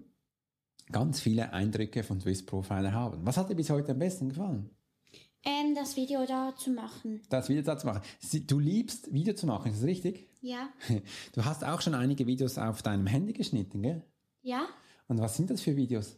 ganz 0.92 1.20
viele 1.20 1.54
Eindrücke 1.54 2.04
von 2.04 2.20
Swiss 2.20 2.46
Profiler 2.46 2.94
haben. 2.94 3.26
Was 3.26 3.38
hat 3.38 3.50
dir 3.50 3.56
bis 3.56 3.70
heute 3.70 3.92
am 3.92 4.00
besten 4.00 4.30
gefallen? 4.30 4.70
Ähm, 5.44 5.74
das 5.74 5.96
Video 5.96 6.26
da 6.26 6.54
zu 6.56 6.72
machen. 6.72 7.22
Das 7.30 7.48
Video 7.48 7.64
da 7.64 7.78
zu 7.78 7.88
machen. 7.88 8.02
Du 8.48 8.60
liebst 8.60 9.14
Video 9.14 9.34
zu 9.34 9.48
machen, 9.48 9.72
ist 9.72 9.82
das 9.82 9.88
richtig? 9.88 10.28
Ja. 10.42 10.70
Du 11.34 11.46
hast 11.46 11.64
auch 11.64 11.82
schon 11.82 11.96
einige 11.96 12.28
Videos 12.28 12.58
auf 12.58 12.82
deinem 12.82 13.08
Handy 13.08 13.34
geschnitten, 13.34 13.82
gell? 13.82 14.04
Ja. 14.42 14.68
Und 15.08 15.20
was 15.20 15.38
sind 15.38 15.50
das 15.50 15.62
für 15.62 15.76
Videos? 15.76 16.18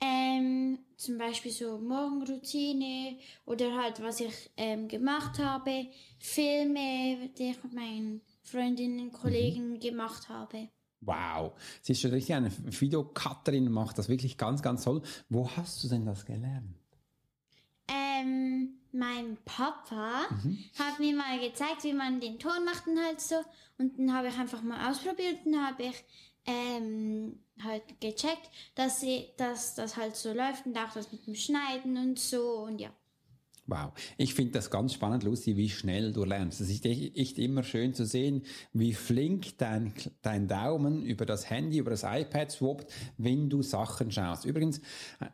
Ähm, 0.00 0.78
zum 0.96 1.18
Beispiel 1.18 1.50
so 1.52 1.78
Morgenroutine 1.78 3.16
oder 3.44 3.76
halt, 3.76 4.02
was 4.02 4.20
ich 4.20 4.50
ähm, 4.56 4.88
gemacht 4.88 5.38
habe, 5.38 5.86
Filme, 6.18 7.28
die 7.36 7.50
ich 7.50 7.62
mit 7.62 7.74
meinen 7.74 8.22
Freundinnen 8.42 9.00
und 9.00 9.12
Kollegen 9.12 9.72
mhm. 9.72 9.80
gemacht 9.80 10.28
habe. 10.28 10.68
Wow, 11.00 11.52
sie 11.80 11.92
ist 11.92 12.00
schon 12.00 12.10
richtig 12.10 12.34
eine 12.34 12.52
Videocutterin, 12.80 13.70
macht 13.70 13.98
das 13.98 14.08
wirklich 14.08 14.36
ganz, 14.36 14.60
ganz 14.60 14.84
toll. 14.84 15.02
Wo 15.28 15.50
hast 15.56 15.82
du 15.82 15.88
denn 15.88 16.04
das 16.04 16.26
gelernt? 16.26 16.76
Ähm, 17.88 18.80
mein 18.92 19.38
Papa 19.44 20.22
mhm. 20.30 20.58
hat 20.78 20.98
mir 20.98 21.16
mal 21.16 21.38
gezeigt, 21.40 21.84
wie 21.84 21.94
man 21.94 22.20
den 22.20 22.38
Ton 22.38 22.64
macht 22.64 22.86
und 22.86 22.98
halt 23.02 23.20
so. 23.20 23.36
Und 23.78 23.98
dann 23.98 24.14
habe 24.14 24.28
ich 24.28 24.38
einfach 24.38 24.62
mal 24.62 24.90
ausprobiert 24.90 25.38
und 25.46 25.56
habe 25.56 25.84
ich 25.84 26.04
ähm, 26.46 27.38
halt 27.62 28.00
gecheckt, 28.00 28.50
dass, 28.74 29.00
sie, 29.00 29.28
dass 29.36 29.74
das 29.74 29.96
halt 29.96 30.16
so 30.16 30.32
läuft 30.32 30.66
und 30.66 30.76
auch 30.76 30.92
das 30.92 31.12
mit 31.12 31.26
dem 31.26 31.34
Schneiden 31.34 31.96
und 31.96 32.18
so 32.18 32.64
und 32.64 32.80
ja. 32.80 32.90
Wow, 33.70 33.92
ich 34.16 34.34
finde 34.34 34.50
das 34.50 34.68
ganz 34.68 34.94
spannend, 34.94 35.22
Lucy, 35.22 35.56
wie 35.56 35.68
schnell 35.68 36.12
du 36.12 36.24
lernst. 36.24 36.60
Es 36.60 36.70
ist 36.70 36.84
echt 36.84 37.38
immer 37.38 37.62
schön 37.62 37.94
zu 37.94 38.04
sehen, 38.04 38.42
wie 38.72 38.94
flink 38.94 39.58
dein, 39.58 39.92
dein 40.22 40.48
Daumen 40.48 41.04
über 41.04 41.24
das 41.24 41.48
Handy, 41.48 41.78
über 41.78 41.90
das 41.90 42.02
iPad 42.02 42.50
swappt, 42.50 42.92
wenn 43.16 43.48
du 43.48 43.62
Sachen 43.62 44.10
schaust. 44.10 44.44
Übrigens, 44.44 44.80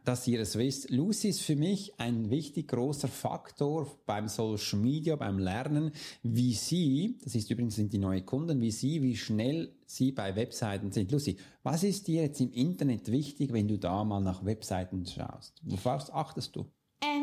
dass 0.05 0.29
ihr 0.29 0.38
es 0.38 0.59
wisst, 0.59 0.90
Lucy 0.90 1.31
ist 1.31 1.40
für 1.40 1.57
mich 1.57 1.99
ein 1.99 2.29
wichtig 2.29 2.68
großer 2.68 3.09
Faktor 3.09 3.90
beim 4.05 4.29
Social 4.29 4.81
Media, 4.81 5.16
beim 5.16 5.38
Lernen, 5.38 5.92
wie 6.22 6.53
sie, 6.53 7.16
das 7.25 7.35
ist 7.35 7.51
übrigens 7.51 7.77
sind 7.77 7.94
die 7.94 7.99
neuen 7.99 8.27
Kunden, 8.27 8.61
wie 8.61 8.70
sie, 8.70 9.01
wie 9.01 9.16
schnell 9.16 9.72
sie 9.87 10.12
bei 10.12 10.37
Webseiten 10.37 10.92
sind. 10.92 11.11
Lucy, 11.11 11.38
was 11.62 11.83
ist 11.83 12.07
dir 12.07 12.25
jetzt 12.25 12.42
im 12.42 12.53
Internet 12.53 13.11
wichtig, 13.11 13.55
wenn 13.55 13.66
du 13.66 13.79
da 13.79 14.05
mal 14.05 14.20
nach 14.20 14.44
Webseiten 14.44 15.07
schaust? 15.07 15.62
Worauf 15.64 16.12
achtest 16.14 16.55
du? 16.55 16.66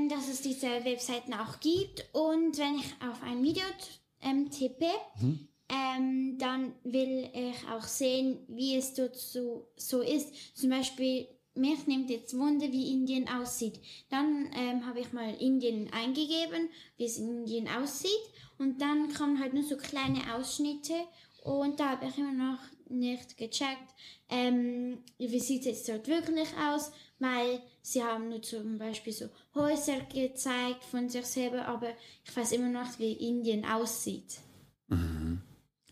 Ähm, 0.04 0.10
dass 0.10 0.28
es 0.28 0.42
diese 0.42 0.68
Webseiten 0.86 1.34
auch 1.34 1.60
gibt. 1.60 2.06
Und 2.13 2.58
wenn 2.58 2.76
ich 2.76 2.94
auf 3.08 3.22
ein 3.24 3.44
Video 3.44 3.63
ähm, 4.22 4.50
tippe, 4.50 4.92
mhm. 5.20 5.48
ähm, 5.70 6.38
dann 6.38 6.74
will 6.84 7.30
ich 7.34 7.68
auch 7.70 7.84
sehen, 7.84 8.39
wie 8.48 8.76
es 8.76 8.94
dort 8.94 9.16
so, 9.16 9.68
so 9.76 10.02
ist. 10.02 10.56
Zum 10.58 10.70
Beispiel, 10.70 11.28
mich 11.56 11.86
nimmt 11.88 12.10
jetzt 12.10 12.38
Wunder, 12.38 12.72
wie 12.72 12.94
Indien 12.94 13.28
aussieht. 13.30 13.80
Dann 14.10 14.50
ähm, 14.56 14.86
habe 14.86 15.02
ich 15.02 15.13
mal 15.13 15.34
Indien 15.36 15.92
eingegeben, 15.94 16.70
wie 16.98 17.06
es 17.06 17.18
in 17.18 17.30
Indien 17.30 17.68
aussieht. 17.68 18.10
Und 18.58 18.82
dann 18.82 19.13
kommen 19.13 19.39
halt 19.39 19.54
nur 19.54 19.63
so 19.63 19.78
kleine 19.78 20.36
Ausschnitte. 20.36 20.94
Und 21.44 21.80
da 21.80 21.92
habe 21.92 22.08
ich 22.08 22.18
immer 22.18 22.32
noch 22.32 22.60
nicht 22.89 23.38
gecheckt, 23.38 23.94
ähm, 24.30 25.04
wie 25.18 25.39
sieht 25.39 25.66
es 25.66 25.84
dort 25.84 26.08
wirklich 26.08 26.48
aus, 26.58 26.92
weil 27.20 27.62
sie 27.84 28.04
haben 28.04 28.30
nur 28.30 28.41
zum 28.41 28.80
Beispiel 28.80 29.13
so 29.13 29.26
Häuser 29.54 30.00
gezeigt 30.12 30.84
von 30.89 31.10
sich 31.10 31.26
selber, 31.26 31.67
aber 31.67 31.89
ich 32.26 32.36
weiß 32.36 32.54
immer 32.54 32.69
noch, 32.69 32.98
wie 32.98 33.13
Indien 33.13 33.65
aussieht. 33.65 34.39
Mhm. 34.88 35.41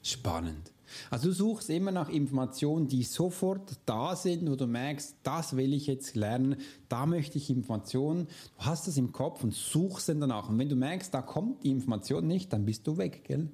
Spannend. 0.01 0.71
Also 1.09 1.29
du 1.29 1.33
suchst 1.33 1.69
immer 1.69 1.91
nach 1.91 2.09
Informationen, 2.09 2.87
die 2.87 3.03
sofort 3.03 3.77
da 3.85 4.15
sind, 4.15 4.49
wo 4.49 4.55
du 4.55 4.67
merkst, 4.67 5.15
das 5.23 5.55
will 5.55 5.73
ich 5.73 5.87
jetzt 5.87 6.15
lernen, 6.15 6.57
da 6.89 7.05
möchte 7.05 7.37
ich 7.37 7.49
Informationen. 7.49 8.27
Du 8.57 8.65
hast 8.65 8.87
das 8.87 8.97
im 8.97 9.11
Kopf 9.11 9.43
und 9.43 9.53
suchst 9.53 10.09
dann 10.09 10.19
danach. 10.19 10.49
Und 10.49 10.57
wenn 10.59 10.69
du 10.69 10.75
merkst, 10.75 11.13
da 11.13 11.21
kommt 11.21 11.63
die 11.63 11.69
Information 11.69 12.27
nicht, 12.27 12.51
dann 12.51 12.65
bist 12.65 12.87
du 12.87 12.97
weg, 12.97 13.23
gell? 13.25 13.49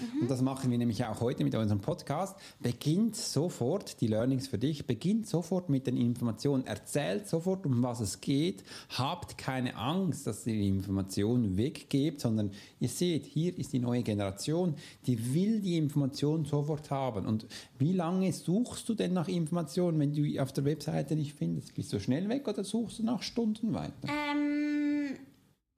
Mhm. 0.00 0.22
Und 0.22 0.30
das 0.30 0.42
machen 0.42 0.70
wir 0.70 0.78
nämlich 0.78 1.04
auch 1.04 1.20
heute 1.20 1.44
mit 1.44 1.54
unserem 1.54 1.80
Podcast. 1.80 2.36
Beginnt 2.60 3.16
sofort 3.16 4.00
die 4.00 4.06
Learnings 4.06 4.48
für 4.48 4.58
dich, 4.58 4.86
beginnt 4.86 5.26
sofort 5.26 5.68
mit 5.68 5.86
den 5.86 5.96
Informationen, 5.96 6.66
erzählt 6.66 7.28
sofort, 7.28 7.66
um 7.66 7.82
was 7.82 8.00
es 8.00 8.20
geht. 8.20 8.64
Habt 8.90 9.38
keine 9.38 9.76
Angst, 9.76 10.26
dass 10.26 10.46
ihr 10.46 10.54
die 10.54 10.68
Informationen 10.68 11.56
weggebt, 11.56 12.20
sondern 12.20 12.52
ihr 12.80 12.88
seht, 12.88 13.26
hier 13.26 13.56
ist 13.58 13.72
die 13.72 13.78
neue 13.78 14.02
Generation, 14.02 14.74
die 15.06 15.34
will 15.34 15.60
die 15.60 15.76
Informationen 15.76 16.44
sofort 16.44 16.90
haben. 16.90 17.26
Und 17.26 17.46
wie 17.78 17.92
lange 17.92 18.32
suchst 18.32 18.88
du 18.88 18.94
denn 18.94 19.12
nach 19.12 19.28
Informationen, 19.28 19.98
wenn 19.98 20.12
du 20.12 20.40
auf 20.40 20.52
der 20.52 20.64
Webseite 20.64 21.16
nicht 21.16 21.34
findest? 21.34 21.74
Bist 21.74 21.92
du 21.92 22.00
schnell 22.00 22.28
weg 22.28 22.46
oder 22.48 22.64
suchst 22.64 22.98
du 22.98 23.04
nach 23.04 23.22
Stunden 23.22 23.74
weiter? 23.74 23.92
Ähm, 24.04 25.16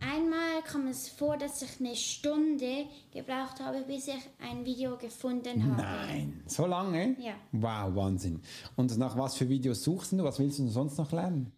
einmal 0.01 0.63
kam 0.63 0.87
es 0.89 1.09
vor, 1.09 1.37
dass 1.37 1.63
ich 1.63 1.81
eine 1.81 1.95
Stunde 1.95 2.87
gebraucht 3.13 3.61
habe, 3.61 3.83
bis 3.83 4.09
ich 4.09 4.23
ein 4.41 4.65
Video 4.65 4.97
gefunden 4.97 5.65
habe. 5.65 5.83
Nein, 5.83 6.43
so 6.47 6.67
lange? 6.67 7.17
Ja. 7.19 7.35
Wow, 7.53 7.95
Wahnsinn. 7.95 8.41
Und 8.77 8.97
nach 8.99 9.17
was 9.17 9.37
für 9.37 9.49
Videos 9.49 9.83
suchst 9.83 10.13
du? 10.13 10.25
Was 10.25 10.39
willst 10.39 10.59
du 10.59 10.69
sonst 10.69 10.99
noch 10.99 11.13
lernen? 11.13 11.53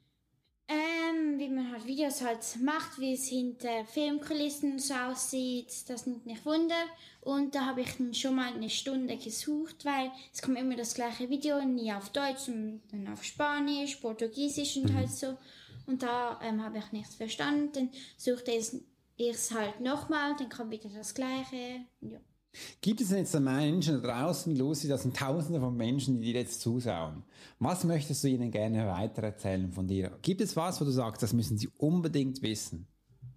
Ähm, 0.68 1.38
wie 1.38 1.48
man 1.48 1.72
halt 1.72 1.86
Videos 1.86 2.22
halt 2.22 2.38
macht, 2.62 2.98
wie 2.98 3.14
es 3.14 3.26
hinter 3.26 3.84
Filmkulissen 3.84 4.78
so 4.78 4.94
aussieht, 4.94 5.88
das 5.88 6.06
nimmt 6.06 6.24
mich 6.24 6.44
Wunder. 6.46 6.84
Und 7.20 7.54
da 7.54 7.66
habe 7.66 7.82
ich 7.82 7.96
dann 7.96 8.14
schon 8.14 8.36
mal 8.36 8.52
eine 8.52 8.70
Stunde 8.70 9.16
gesucht, 9.16 9.84
weil 9.84 10.10
es 10.32 10.40
kommt 10.40 10.58
immer 10.58 10.76
das 10.76 10.94
gleiche 10.94 11.28
Video, 11.28 11.62
nie 11.64 11.92
auf 11.92 12.10
Deutsch 12.10 12.48
und 12.48 12.80
dann 12.90 13.12
auf 13.12 13.22
Spanisch, 13.22 13.96
Portugiesisch 13.96 14.76
und 14.76 14.94
halt 14.94 15.10
so. 15.10 15.36
Und 15.86 16.02
da 16.02 16.40
ähm, 16.42 16.62
habe 16.62 16.78
ich 16.78 16.92
nichts 16.92 17.14
verstanden. 17.14 17.70
Dann 17.72 17.90
suchte 18.16 18.52
ich 18.52 18.72
es 19.16 19.52
halt 19.52 19.80
nochmal, 19.80 20.34
dann 20.38 20.48
kommt 20.48 20.70
wieder 20.70 20.88
das 20.88 21.14
Gleiche. 21.14 21.80
Ja. 22.00 22.18
Gibt 22.82 23.00
es 23.00 23.10
jetzt 23.10 23.38
Menschen 23.38 24.02
draußen, 24.02 24.54
Lucy, 24.54 24.86
das 24.86 25.02
sind 25.02 25.16
Tausende 25.16 25.60
von 25.60 25.74
Menschen, 25.74 26.20
die 26.20 26.32
dir 26.32 26.40
jetzt 26.40 26.60
zuschauen? 26.60 27.22
Was 27.58 27.84
möchtest 27.84 28.22
du 28.24 28.28
ihnen 28.28 28.50
gerne 28.50 28.86
weitererzählen 28.86 29.72
von 29.72 29.86
dir? 29.86 30.18
Gibt 30.20 30.42
es 30.42 30.54
was, 30.54 30.80
wo 30.80 30.84
du 30.84 30.90
sagst, 30.90 31.22
das 31.22 31.32
müssen 31.32 31.56
sie 31.56 31.70
unbedingt 31.78 32.42
wissen? 32.42 32.86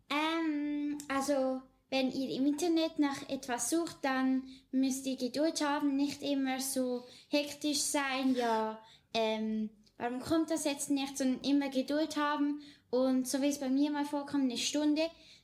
Ähm, 0.10 0.98
also, 1.08 1.62
wenn 1.90 2.12
ihr 2.12 2.32
im 2.32 2.46
Internet 2.46 3.00
nach 3.00 3.30
etwas 3.30 3.70
sucht, 3.70 3.98
dann 4.02 4.44
müsst 4.72 5.06
ihr 5.06 5.18
Geduld 5.18 5.64
haben, 5.64 5.96
nicht 5.96 6.22
immer 6.22 6.60
so 6.60 7.06
hektisch 7.30 7.82
sein, 7.82 8.36
ja, 8.36 8.80
ähm, 9.14 9.70
warum 9.98 10.20
kommt 10.20 10.52
das 10.52 10.66
jetzt 10.66 10.90
nicht, 10.90 11.18
sondern 11.18 11.42
immer 11.42 11.70
Geduld 11.70 12.18
haben 12.18 12.62
und 12.90 13.28
so 13.28 13.42
wie 13.42 13.50
es 13.50 13.60
bei 13.60 13.70
mir 13.70 13.92
mal 13.92 14.06
vorkommt, 14.06 14.44
eine 14.44 14.58
Stunde, 14.58 15.02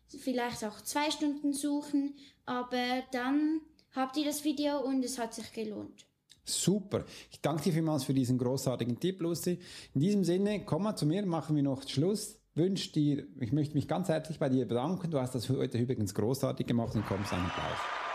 vielleicht 0.08 0.64
auch 0.64 0.82
zwei 0.82 1.12
Stunden 1.12 1.54
suchen, 1.54 2.16
aber 2.46 3.04
dann 3.12 3.62
habt 3.96 4.18
ihr 4.18 4.26
das 4.26 4.44
Video 4.44 4.80
und 4.80 5.04
es 5.04 5.18
hat 5.18 5.34
sich 5.34 5.52
gelohnt. 5.54 6.06
Super. 6.44 7.06
Ich 7.32 7.40
danke 7.42 7.64
dir 7.64 7.74
vielmals 7.74 8.04
für 8.04 8.14
diesen 8.14 8.38
großartigen 8.38 9.00
Tipp, 9.00 9.22
Lucy. 9.22 9.60
In 9.94 10.02
diesem 10.02 10.24
Sinne, 10.24 10.66
komm 10.66 10.84
mal 10.84 10.96
zu 10.96 11.06
mir, 11.06 11.26
machen 11.26 11.56
wir 11.56 11.64
noch 11.64 11.88
Schluss. 11.88 12.40
Wünsche 12.56 12.92
dir, 12.92 13.26
ich 13.40 13.54
möchte 13.54 13.76
mich 13.76 13.88
ganz 13.88 14.10
herzlich 14.10 14.40
bei 14.40 14.50
dir 14.50 14.68
bedanken. 14.68 15.10
Du 15.10 15.20
hast 15.20 15.36
das 15.36 15.48
heute 15.50 15.78
übrigens 15.78 16.14
großartig 16.14 16.68
gemacht 16.68 16.96
und 16.96 17.06
kommst 17.06 17.32
einen 17.32 17.46
Applaus. 17.46 18.11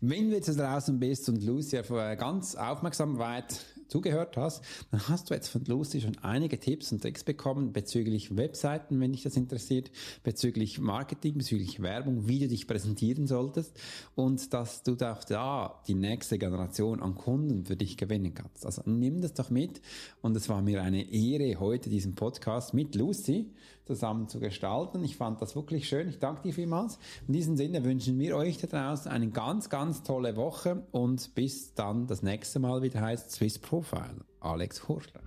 Wenn 0.00 0.28
du 0.28 0.36
jetzt 0.36 0.58
draußen 0.58 0.98
bist 0.98 1.28
und 1.30 1.42
Lucy 1.42 1.80
ganz 2.16 2.54
aufmerksam 2.54 3.18
weit 3.18 3.64
zugehört 3.96 4.36
hast, 4.36 4.62
dann 4.90 5.08
hast 5.08 5.30
du 5.30 5.34
jetzt 5.34 5.48
von 5.48 5.64
Lucy 5.64 6.02
schon 6.02 6.18
einige 6.18 6.60
Tipps 6.60 6.92
und 6.92 7.00
Tricks 7.00 7.24
bekommen 7.24 7.72
bezüglich 7.72 8.36
Webseiten, 8.36 9.00
wenn 9.00 9.12
dich 9.12 9.22
das 9.22 9.38
interessiert, 9.38 9.90
bezüglich 10.22 10.78
Marketing, 10.78 11.38
bezüglich 11.38 11.80
Werbung, 11.80 12.28
wie 12.28 12.40
du 12.40 12.48
dich 12.48 12.66
präsentieren 12.66 13.26
solltest 13.26 13.72
und 14.14 14.52
dass 14.52 14.82
du 14.82 14.96
da 14.96 15.80
die 15.88 15.94
nächste 15.94 16.36
Generation 16.36 17.00
an 17.02 17.14
Kunden 17.14 17.64
für 17.64 17.76
dich 17.76 17.96
gewinnen 17.96 18.34
kannst. 18.34 18.66
Also 18.66 18.82
nimm 18.84 19.22
das 19.22 19.32
doch 19.32 19.48
mit 19.48 19.80
und 20.20 20.36
es 20.36 20.50
war 20.50 20.60
mir 20.60 20.82
eine 20.82 21.10
Ehre, 21.10 21.58
heute 21.58 21.88
diesen 21.88 22.14
Podcast 22.14 22.74
mit 22.74 22.94
Lucy 22.94 23.50
zusammen 23.86 24.28
zu 24.28 24.40
gestalten. 24.40 25.02
Ich 25.04 25.16
fand 25.16 25.40
das 25.40 25.54
wirklich 25.54 25.88
schön. 25.88 26.08
Ich 26.08 26.18
danke 26.18 26.42
dir 26.42 26.52
vielmals. 26.52 26.98
In 27.28 27.34
diesem 27.34 27.56
Sinne 27.56 27.84
wünschen 27.84 28.18
wir 28.18 28.36
euch 28.36 28.58
da 28.58 28.66
draußen 28.66 29.10
eine 29.10 29.28
ganz, 29.30 29.70
ganz 29.70 30.02
tolle 30.02 30.36
Woche 30.36 30.82
und 30.90 31.34
bis 31.34 31.72
dann 31.74 32.06
das 32.06 32.22
nächste 32.22 32.58
Mal 32.58 32.82
wieder 32.82 33.00
heißt 33.00 33.30
Swiss 33.30 33.58
Profile, 33.88 34.24
Alex 34.40 34.80
Horstad. 34.88 35.22